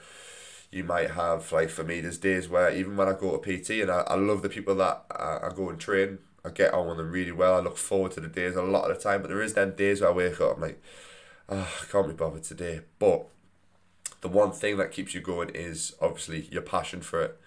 you 0.72 0.84
might 0.84 1.10
have 1.10 1.52
like 1.52 1.68
for 1.68 1.84
me 1.84 2.00
there's 2.00 2.18
days 2.18 2.48
where 2.48 2.70
even 2.70 2.96
when 2.96 3.08
I 3.08 3.12
go 3.12 3.36
to 3.36 3.38
PT 3.38 3.70
and 3.82 3.90
I, 3.90 4.04
I 4.06 4.14
love 4.14 4.40
the 4.40 4.48
people 4.48 4.74
that 4.76 5.04
I, 5.10 5.48
I 5.48 5.52
go 5.54 5.68
and 5.68 5.78
train 5.78 6.18
I 6.44 6.50
get 6.50 6.72
on 6.72 6.88
with 6.88 6.96
them 6.96 7.10
really 7.10 7.32
well. 7.32 7.56
I 7.56 7.60
look 7.60 7.76
forward 7.76 8.12
to 8.12 8.20
the 8.20 8.28
days 8.28 8.56
a 8.56 8.62
lot 8.62 8.90
of 8.90 8.96
the 8.96 9.02
time 9.02 9.22
but 9.22 9.28
there 9.28 9.42
is 9.42 9.54
then 9.54 9.74
days 9.74 10.00
where 10.00 10.10
I 10.10 10.14
wake 10.14 10.40
up 10.40 10.56
I'm 10.56 10.62
like 10.62 10.82
oh, 11.48 11.68
I 11.82 11.84
can't 11.90 12.08
be 12.08 12.14
bothered 12.14 12.44
today. 12.44 12.80
But 12.98 13.26
the 14.20 14.28
one 14.28 14.52
thing 14.52 14.76
that 14.78 14.92
keeps 14.92 15.14
you 15.14 15.20
going 15.20 15.50
is 15.50 15.94
obviously 16.00 16.48
your 16.50 16.62
passion 16.62 17.00
for 17.00 17.22
it. 17.22 17.40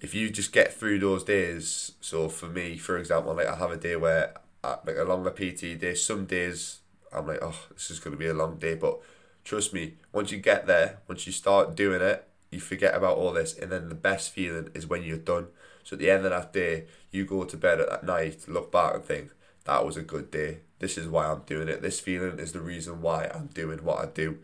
If 0.00 0.14
you 0.14 0.30
just 0.30 0.52
get 0.52 0.72
through 0.72 0.98
those 0.98 1.24
days 1.24 1.92
so 2.00 2.28
for 2.28 2.46
me 2.46 2.76
for 2.76 2.98
example 2.98 3.34
like 3.34 3.46
I 3.46 3.56
have 3.56 3.70
a 3.70 3.76
day 3.76 3.96
where 3.96 4.34
I, 4.62 4.76
like 4.86 4.96
a 4.96 5.04
longer 5.04 5.30
PT 5.30 5.78
day 5.78 5.94
some 5.94 6.26
days 6.26 6.80
I'm 7.12 7.26
like 7.26 7.40
oh 7.42 7.58
this 7.72 7.90
is 7.90 8.00
to 8.00 8.10
be 8.10 8.26
a 8.26 8.34
long 8.34 8.56
day. 8.56 8.74
But 8.74 9.00
trust 9.44 9.72
me, 9.72 9.94
once 10.12 10.32
you 10.32 10.38
get 10.38 10.66
there, 10.66 10.98
once 11.08 11.26
you 11.26 11.32
start 11.32 11.76
doing 11.76 12.00
it, 12.00 12.26
you 12.50 12.60
forget 12.60 12.94
about 12.94 13.18
all 13.18 13.32
this, 13.32 13.56
and 13.56 13.70
then 13.70 13.88
the 13.88 13.94
best 13.94 14.30
feeling 14.30 14.70
is 14.74 14.86
when 14.86 15.02
you're 15.02 15.16
done. 15.18 15.48
So 15.84 15.94
at 15.94 16.00
the 16.00 16.10
end 16.10 16.24
of 16.24 16.30
that 16.30 16.52
day, 16.52 16.86
you 17.10 17.24
go 17.24 17.44
to 17.44 17.56
bed 17.56 17.80
at 17.80 18.04
night, 18.04 18.48
look 18.48 18.72
back 18.72 18.94
and 18.94 19.04
think, 19.04 19.30
that 19.64 19.84
was 19.84 19.96
a 19.96 20.02
good 20.02 20.30
day. 20.30 20.58
This 20.78 20.98
is 20.98 21.08
why 21.08 21.26
I'm 21.26 21.42
doing 21.46 21.68
it. 21.68 21.80
This 21.80 22.00
feeling 22.00 22.38
is 22.38 22.52
the 22.52 22.60
reason 22.60 23.00
why 23.00 23.30
I'm 23.32 23.46
doing 23.46 23.84
what 23.84 24.00
I 24.00 24.06
do. 24.06 24.38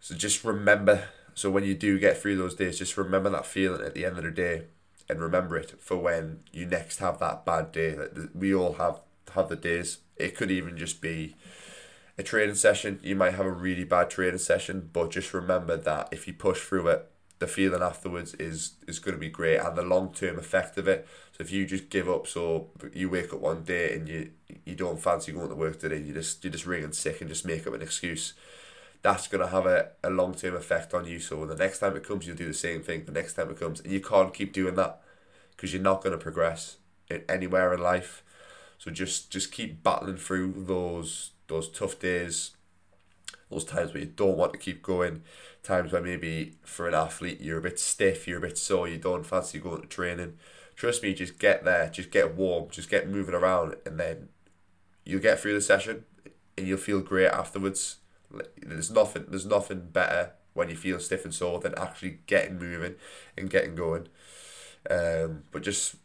So 0.00 0.14
just 0.14 0.44
remember. 0.44 1.08
So 1.34 1.50
when 1.50 1.64
you 1.64 1.74
do 1.74 1.98
get 1.98 2.18
through 2.18 2.36
those 2.36 2.54
days, 2.54 2.78
just 2.78 2.96
remember 2.96 3.30
that 3.30 3.46
feeling 3.46 3.84
at 3.84 3.94
the 3.94 4.04
end 4.04 4.18
of 4.18 4.24
the 4.24 4.30
day, 4.30 4.64
and 5.08 5.20
remember 5.20 5.56
it 5.56 5.80
for 5.80 5.96
when 5.96 6.40
you 6.52 6.66
next 6.66 6.98
have 6.98 7.18
that 7.18 7.44
bad 7.44 7.72
day. 7.72 7.92
That 7.92 8.36
we 8.36 8.54
all 8.54 8.74
have 8.74 9.00
have 9.34 9.48
the 9.48 9.56
days. 9.56 9.98
It 10.16 10.36
could 10.36 10.50
even 10.50 10.76
just 10.76 11.00
be 11.00 11.34
a 12.16 12.22
training 12.22 12.56
session. 12.56 13.00
You 13.02 13.16
might 13.16 13.34
have 13.34 13.46
a 13.46 13.50
really 13.50 13.84
bad 13.84 14.10
training 14.10 14.38
session, 14.38 14.90
but 14.92 15.10
just 15.10 15.32
remember 15.32 15.76
that 15.76 16.08
if 16.10 16.26
you 16.26 16.34
push 16.34 16.60
through 16.60 16.88
it, 16.88 17.10
the 17.38 17.46
feeling 17.46 17.82
afterwards 17.82 18.34
is 18.34 18.72
is 18.86 18.98
going 18.98 19.14
to 19.14 19.20
be 19.20 19.28
great 19.28 19.58
and 19.58 19.76
the 19.76 19.82
long 19.82 20.12
term 20.12 20.38
effect 20.38 20.76
of 20.76 20.88
it. 20.88 21.06
So 21.32 21.42
if 21.42 21.52
you 21.52 21.66
just 21.66 21.90
give 21.90 22.08
up, 22.08 22.26
so 22.26 22.70
you 22.92 23.08
wake 23.08 23.32
up 23.32 23.40
one 23.40 23.62
day 23.62 23.94
and 23.94 24.08
you 24.08 24.30
you 24.64 24.74
don't 24.74 25.00
fancy 25.00 25.32
going 25.32 25.48
to 25.48 25.54
work 25.54 25.78
today, 25.78 26.00
you 26.00 26.12
just 26.14 26.44
you 26.44 26.50
just 26.50 26.66
ringing 26.66 26.92
sick 26.92 27.20
and 27.20 27.30
just 27.30 27.46
make 27.46 27.66
up 27.66 27.74
an 27.74 27.82
excuse. 27.82 28.34
That's 29.02 29.28
gonna 29.28 29.46
have 29.46 29.66
a, 29.66 29.90
a 30.02 30.10
long 30.10 30.34
term 30.34 30.56
effect 30.56 30.92
on 30.92 31.06
you. 31.06 31.20
So 31.20 31.46
the 31.46 31.54
next 31.54 31.78
time 31.78 31.96
it 31.96 32.02
comes, 32.02 32.26
you'll 32.26 32.36
do 32.36 32.48
the 32.48 32.54
same 32.54 32.82
thing. 32.82 33.04
The 33.04 33.12
next 33.12 33.34
time 33.34 33.50
it 33.50 33.58
comes, 33.60 33.80
and 33.80 33.92
you 33.92 34.00
can't 34.00 34.34
keep 34.34 34.52
doing 34.52 34.74
that 34.74 35.00
because 35.52 35.72
you're 35.72 35.82
not 35.82 36.02
gonna 36.02 36.18
progress 36.18 36.78
in 37.08 37.22
anywhere 37.28 37.72
in 37.72 37.80
life. 37.80 38.24
So 38.78 38.90
just 38.90 39.30
just 39.30 39.52
keep 39.52 39.82
battling 39.84 40.16
through 40.16 40.64
those 40.66 41.30
those 41.46 41.68
tough 41.68 41.98
days, 42.00 42.50
those 43.50 43.64
times 43.64 43.92
where 43.92 44.02
you 44.02 44.12
don't 44.14 44.36
want 44.36 44.52
to 44.52 44.58
keep 44.58 44.82
going, 44.82 45.22
times 45.62 45.92
where 45.92 46.02
maybe 46.02 46.56
for 46.62 46.88
an 46.88 46.94
athlete 46.94 47.40
you're 47.40 47.58
a 47.58 47.62
bit 47.62 47.78
stiff, 47.78 48.28
you're 48.28 48.38
a 48.38 48.42
bit 48.42 48.58
sore, 48.58 48.88
you 48.88 48.98
don't 48.98 49.26
fancy 49.26 49.58
going 49.58 49.82
to 49.82 49.88
training. 49.88 50.34
Trust 50.76 51.02
me, 51.02 51.12
just 51.14 51.38
get 51.38 51.64
there, 51.64 51.88
just 51.88 52.10
get 52.10 52.36
warm, 52.36 52.68
just 52.70 52.90
get 52.90 53.08
moving 53.08 53.34
around, 53.34 53.76
and 53.84 53.98
then 53.98 54.28
you'll 55.04 55.20
get 55.20 55.40
through 55.40 55.54
the 55.54 55.60
session 55.60 56.04
and 56.56 56.66
you'll 56.66 56.78
feel 56.78 57.00
great 57.00 57.28
afterwards. 57.28 57.96
There's 58.60 58.90
nothing 58.90 59.26
there's 59.28 59.46
nothing 59.46 59.88
better 59.92 60.32
when 60.52 60.68
you 60.68 60.76
feel 60.76 61.00
stiff 61.00 61.24
and 61.24 61.32
sore 61.32 61.60
than 61.60 61.74
actually 61.78 62.18
getting 62.26 62.58
moving 62.58 62.96
and 63.36 63.48
getting 63.48 63.74
going. 63.74 64.08
Um, 64.90 65.44
but 65.50 65.62
just 65.62 65.96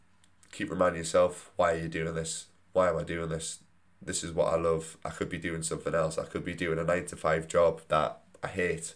keep 0.51 0.69
reminding 0.69 0.99
yourself 0.99 1.51
why 1.55 1.73
are 1.73 1.77
you 1.77 1.89
doing 1.89 2.13
this? 2.13 2.45
Why 2.71 2.89
am 2.89 2.97
I 2.97 3.03
doing 3.03 3.29
this? 3.29 3.59
This 4.05 4.23
is 4.23 4.31
what 4.33 4.53
I 4.53 4.57
love. 4.57 4.97
I 5.05 5.09
could 5.09 5.29
be 5.29 5.37
doing 5.37 5.63
something 5.63 5.95
else. 5.95 6.17
I 6.17 6.25
could 6.25 6.43
be 6.43 6.53
doing 6.53 6.79
a 6.79 6.83
nine 6.83 7.05
to 7.07 7.15
five 7.15 7.47
job 7.47 7.81
that 7.87 8.19
I 8.41 8.47
hate. 8.47 8.95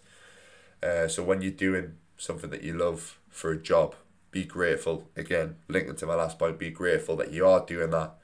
Uh, 0.83 1.07
so 1.07 1.23
when 1.23 1.41
you're 1.41 1.51
doing 1.51 1.93
something 2.17 2.49
that 2.49 2.63
you 2.63 2.73
love 2.73 3.19
for 3.29 3.51
a 3.51 3.57
job, 3.57 3.95
be 4.31 4.43
grateful. 4.43 5.09
Again, 5.15 5.55
linking 5.67 5.95
to 5.95 6.05
my 6.05 6.15
last 6.15 6.37
point, 6.37 6.59
be 6.59 6.69
grateful 6.69 7.15
that 7.17 7.31
you 7.31 7.47
are 7.47 7.65
doing 7.65 7.91
that 7.91 8.15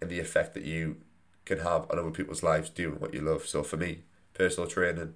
and 0.00 0.10
the 0.10 0.20
effect 0.20 0.54
that 0.54 0.64
you 0.64 0.98
can 1.44 1.58
have 1.58 1.90
on 1.90 1.98
other 1.98 2.10
people's 2.10 2.42
lives 2.42 2.70
doing 2.70 3.00
what 3.00 3.14
you 3.14 3.20
love. 3.20 3.46
So 3.46 3.62
for 3.62 3.76
me, 3.76 4.02
personal 4.34 4.68
training, 4.68 5.14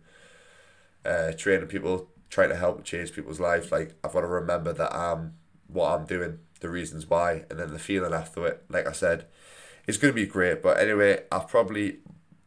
uh, 1.04 1.32
training 1.32 1.68
people, 1.68 2.08
trying 2.30 2.48
to 2.48 2.56
help 2.56 2.84
change 2.84 3.12
people's 3.12 3.40
lives. 3.40 3.70
Like 3.70 3.94
I've 4.02 4.12
got 4.12 4.22
to 4.22 4.26
remember 4.26 4.72
that 4.72 4.94
I'm 4.94 5.34
what 5.68 5.90
I'm 5.92 6.06
doing, 6.06 6.40
the 6.60 6.68
reasons 6.68 7.08
why, 7.08 7.44
and 7.48 7.58
then 7.58 7.72
the 7.72 7.78
feeling 7.78 8.12
after 8.12 8.46
it. 8.46 8.64
Like 8.68 8.86
I 8.86 8.92
said, 8.92 9.26
it's 9.86 9.98
going 9.98 10.12
to 10.12 10.20
be 10.20 10.26
great. 10.26 10.62
But 10.62 10.78
anyway, 10.78 11.22
I've 11.30 11.48
probably 11.48 11.98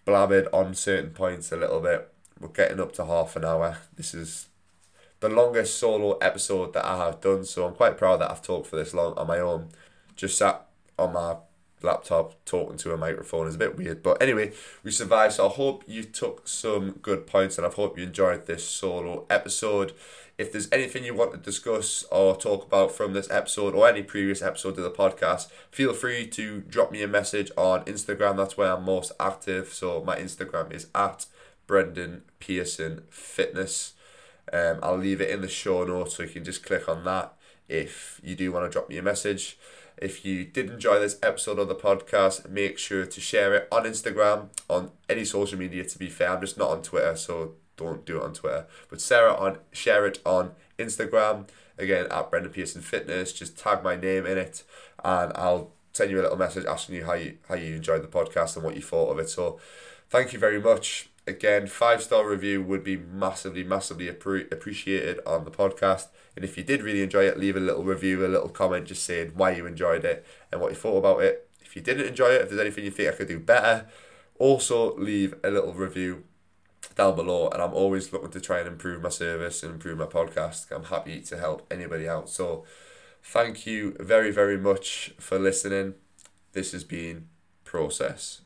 blabbered 0.06 0.48
on 0.54 0.76
certain 0.76 1.12
points 1.12 1.52
a 1.52 1.58
little 1.58 1.82
bit. 1.82 2.12
We're 2.39 2.50
getting 2.50 2.80
up 2.80 2.93
to 2.93 3.06
half 3.06 3.36
an 3.36 3.45
hour. 3.45 3.78
This 3.95 4.13
is 4.13 4.48
the 5.19 5.30
longest 5.30 5.78
solo 5.78 6.17
episode 6.17 6.74
that 6.74 6.86
I 6.86 6.98
have 6.98 7.21
done, 7.21 7.45
so 7.45 7.65
I'm 7.65 7.74
quite 7.74 7.98
proud 7.98 8.21
that 8.21 8.30
I've 8.30 8.41
talked 8.41 8.67
for 8.67 8.76
this 8.76 8.93
long 8.93 9.13
on 9.17 9.28
my 9.28 9.39
own. 9.39 9.69
Just 10.15 10.38
sat 10.38 10.65
on 11.00 11.13
my 11.13 11.36
laptop 11.82 12.43
talking 12.45 12.78
to 12.78 12.93
a 12.93 12.98
microphone 12.98 13.48
is 13.48 13.56
a 13.56 13.60
bit 13.60 13.78
weird. 13.78 14.04
But 14.04 14.21
anyway, 14.21 14.52
we 14.84 14.91
survived. 14.91 15.34
So 15.34 15.48
I 15.48 15.52
hope 15.52 15.84
you 15.88 16.04
took 16.04 16.48
some 16.48 16.91
good 17.02 17.28
points 17.28 17.58
and 17.58 17.65
I 17.65 17.69
hope 17.69 17.98
you 17.98 18.04
enjoyed 18.04 18.45
this 18.45 18.67
solo 18.67 19.26
episode. 19.30 19.93
If 20.38 20.52
there's 20.52 20.69
anything 20.71 21.06
you 21.06 21.13
want 21.13 21.32
to 21.32 21.38
discuss 21.38 22.04
or 22.12 22.36
talk 22.36 22.65
about 22.65 22.91
from 22.91 23.13
this 23.13 23.32
episode 23.32 23.74
or 23.74 23.88
any 23.88 24.04
previous 24.04 24.41
episode 24.41 24.78
of 24.78 24.84
the 24.84 24.91
podcast, 24.91 25.50
feel 25.71 25.93
free 25.93 26.28
to 26.28 26.60
drop 26.62 26.91
me 26.91 27.02
a 27.04 27.08
message 27.08 27.52
on 27.56 27.86
Instagram. 27.86 28.36
That's 28.36 28.58
where 28.58 28.74
I'm 28.74 28.84
most 28.84 29.13
active. 29.17 29.69
So 29.69 30.04
my 30.04 30.17
Instagram 30.17 30.74
is 30.74 30.88
at 30.93 31.26
Brendan 31.67 32.24
Pearson 32.39 33.04
Fitness. 33.10 33.93
Um, 34.52 34.80
I'll 34.84 34.98
leave 34.98 35.21
it 35.21 35.30
in 35.30 35.39
the 35.39 35.48
show 35.48 35.86
notes 35.86 36.15
so 36.15 36.24
you 36.24 36.30
can 36.30 36.43
just 36.43 36.65
click 36.65 36.89
on 36.89 37.06
that 37.06 37.34
if 37.69 38.19
you 38.24 38.36
do 38.36 38.52
want 38.52 38.65
to 38.65 38.69
drop 38.69 38.89
me 38.89 38.98
a 38.98 39.02
message. 39.02 39.58
If 39.98 40.26
you 40.26 40.43
did 40.43 40.69
enjoy 40.69 41.00
this 41.00 41.17
episode 41.24 41.60
of 41.60 41.69
the 41.69 41.76
podcast, 41.76 42.50
make 42.50 42.78
sure 42.78 43.06
to 43.06 43.21
share 43.21 43.56
it 43.56 43.67
on 43.71 43.86
Instagram, 43.86 44.50
on 44.69 44.91
any 45.10 45.24
social 45.24 45.58
media. 45.58 45.86
To 45.86 45.98
be 45.98 46.10
fair, 46.10 46.32
I'm 46.32 46.41
just 46.41 46.58
not 46.58 46.71
on 46.71 46.82
Twitter, 46.82 47.15
so 47.15 47.54
don't 47.77 48.05
do 48.05 48.17
it 48.17 48.23
on 48.23 48.33
Twitter. 48.33 48.65
But 48.89 49.01
Sarah 49.01 49.35
on 49.35 49.59
share 49.71 50.05
it 50.05 50.19
on 50.25 50.51
Instagram 50.77 51.47
again 51.77 52.07
at 52.09 52.29
Brendan 52.29 52.51
Pearson 52.51 52.81
Fitness. 52.81 53.33
Just 53.33 53.57
tag 53.57 53.83
my 53.83 53.95
name 53.95 54.25
in 54.25 54.38
it, 54.38 54.63
and 55.03 55.31
I'll 55.35 55.71
send 55.93 56.11
you 56.11 56.19
a 56.19 56.23
little 56.23 56.38
message 56.38 56.65
asking 56.65 56.95
you 56.95 57.05
how 57.05 57.13
you 57.13 57.38
how 57.47 57.55
you 57.55 57.75
enjoyed 57.75 58.03
the 58.03 58.07
podcast 58.07 58.55
and 58.55 58.65
what 58.65 58.75
you 58.75 58.81
thought 58.81 59.11
of 59.11 59.19
it. 59.19 59.29
So, 59.29 59.59
thank 60.09 60.33
you 60.33 60.39
very 60.39 60.59
much. 60.59 61.09
Again, 61.27 61.65
five 61.65 62.03
star 62.03 62.27
review 62.27 62.61
would 62.61 62.83
be 62.83 62.97
massively, 62.97 63.63
massively 63.63 64.07
appre- 64.07 64.51
appreciated 64.51 65.19
on 65.25 65.43
the 65.43 65.51
podcast. 65.51 66.07
And 66.35 66.45
if 66.45 66.57
you 66.57 66.63
did 66.63 66.83
really 66.83 67.01
enjoy 67.01 67.23
it, 67.25 67.39
leave 67.39 67.55
a 67.55 67.61
little 67.61 67.83
review, 67.83 68.25
a 68.25 68.27
little 68.27 68.49
comment 68.49 68.85
just 68.85 69.03
saying 69.03 69.31
why 69.33 69.51
you 69.51 69.65
enjoyed 69.65 70.05
it 70.05 70.25
and 70.51 70.61
what 70.61 70.71
you 70.71 70.75
thought 70.75 70.97
about 70.97 71.23
it. 71.23 71.49
If 71.61 71.75
you 71.75 71.81
didn't 71.81 72.07
enjoy 72.07 72.29
it, 72.29 72.41
if 72.41 72.49
there's 72.49 72.61
anything 72.61 72.83
you 72.83 72.91
think 72.91 73.09
I 73.09 73.13
could 73.13 73.27
do 73.27 73.39
better, 73.39 73.88
also 74.38 74.95
leave 74.97 75.33
a 75.43 75.49
little 75.49 75.73
review 75.73 76.25
down 76.95 77.15
below 77.15 77.49
and 77.49 77.62
I'm 77.62 77.73
always 77.73 78.12
looking 78.12 78.31
to 78.31 78.41
try 78.41 78.60
and 78.60 78.67
improve 78.67 79.01
my 79.01 79.10
service 79.10 79.63
and 79.63 79.73
improve 79.73 79.97
my 79.97 80.05
podcast. 80.05 80.71
I'm 80.71 80.86
happy 80.86 81.21
to 81.21 81.38
help 81.38 81.67
anybody 81.71 82.08
out. 82.08 82.29
So 82.29 82.65
thank 83.21 83.65
you 83.65 83.95
very, 83.99 84.31
very 84.31 84.58
much 84.58 85.13
for 85.19 85.38
listening. 85.38 85.95
This 86.53 86.71
has 86.71 86.84
been 86.84 87.27
Process. 87.65 88.44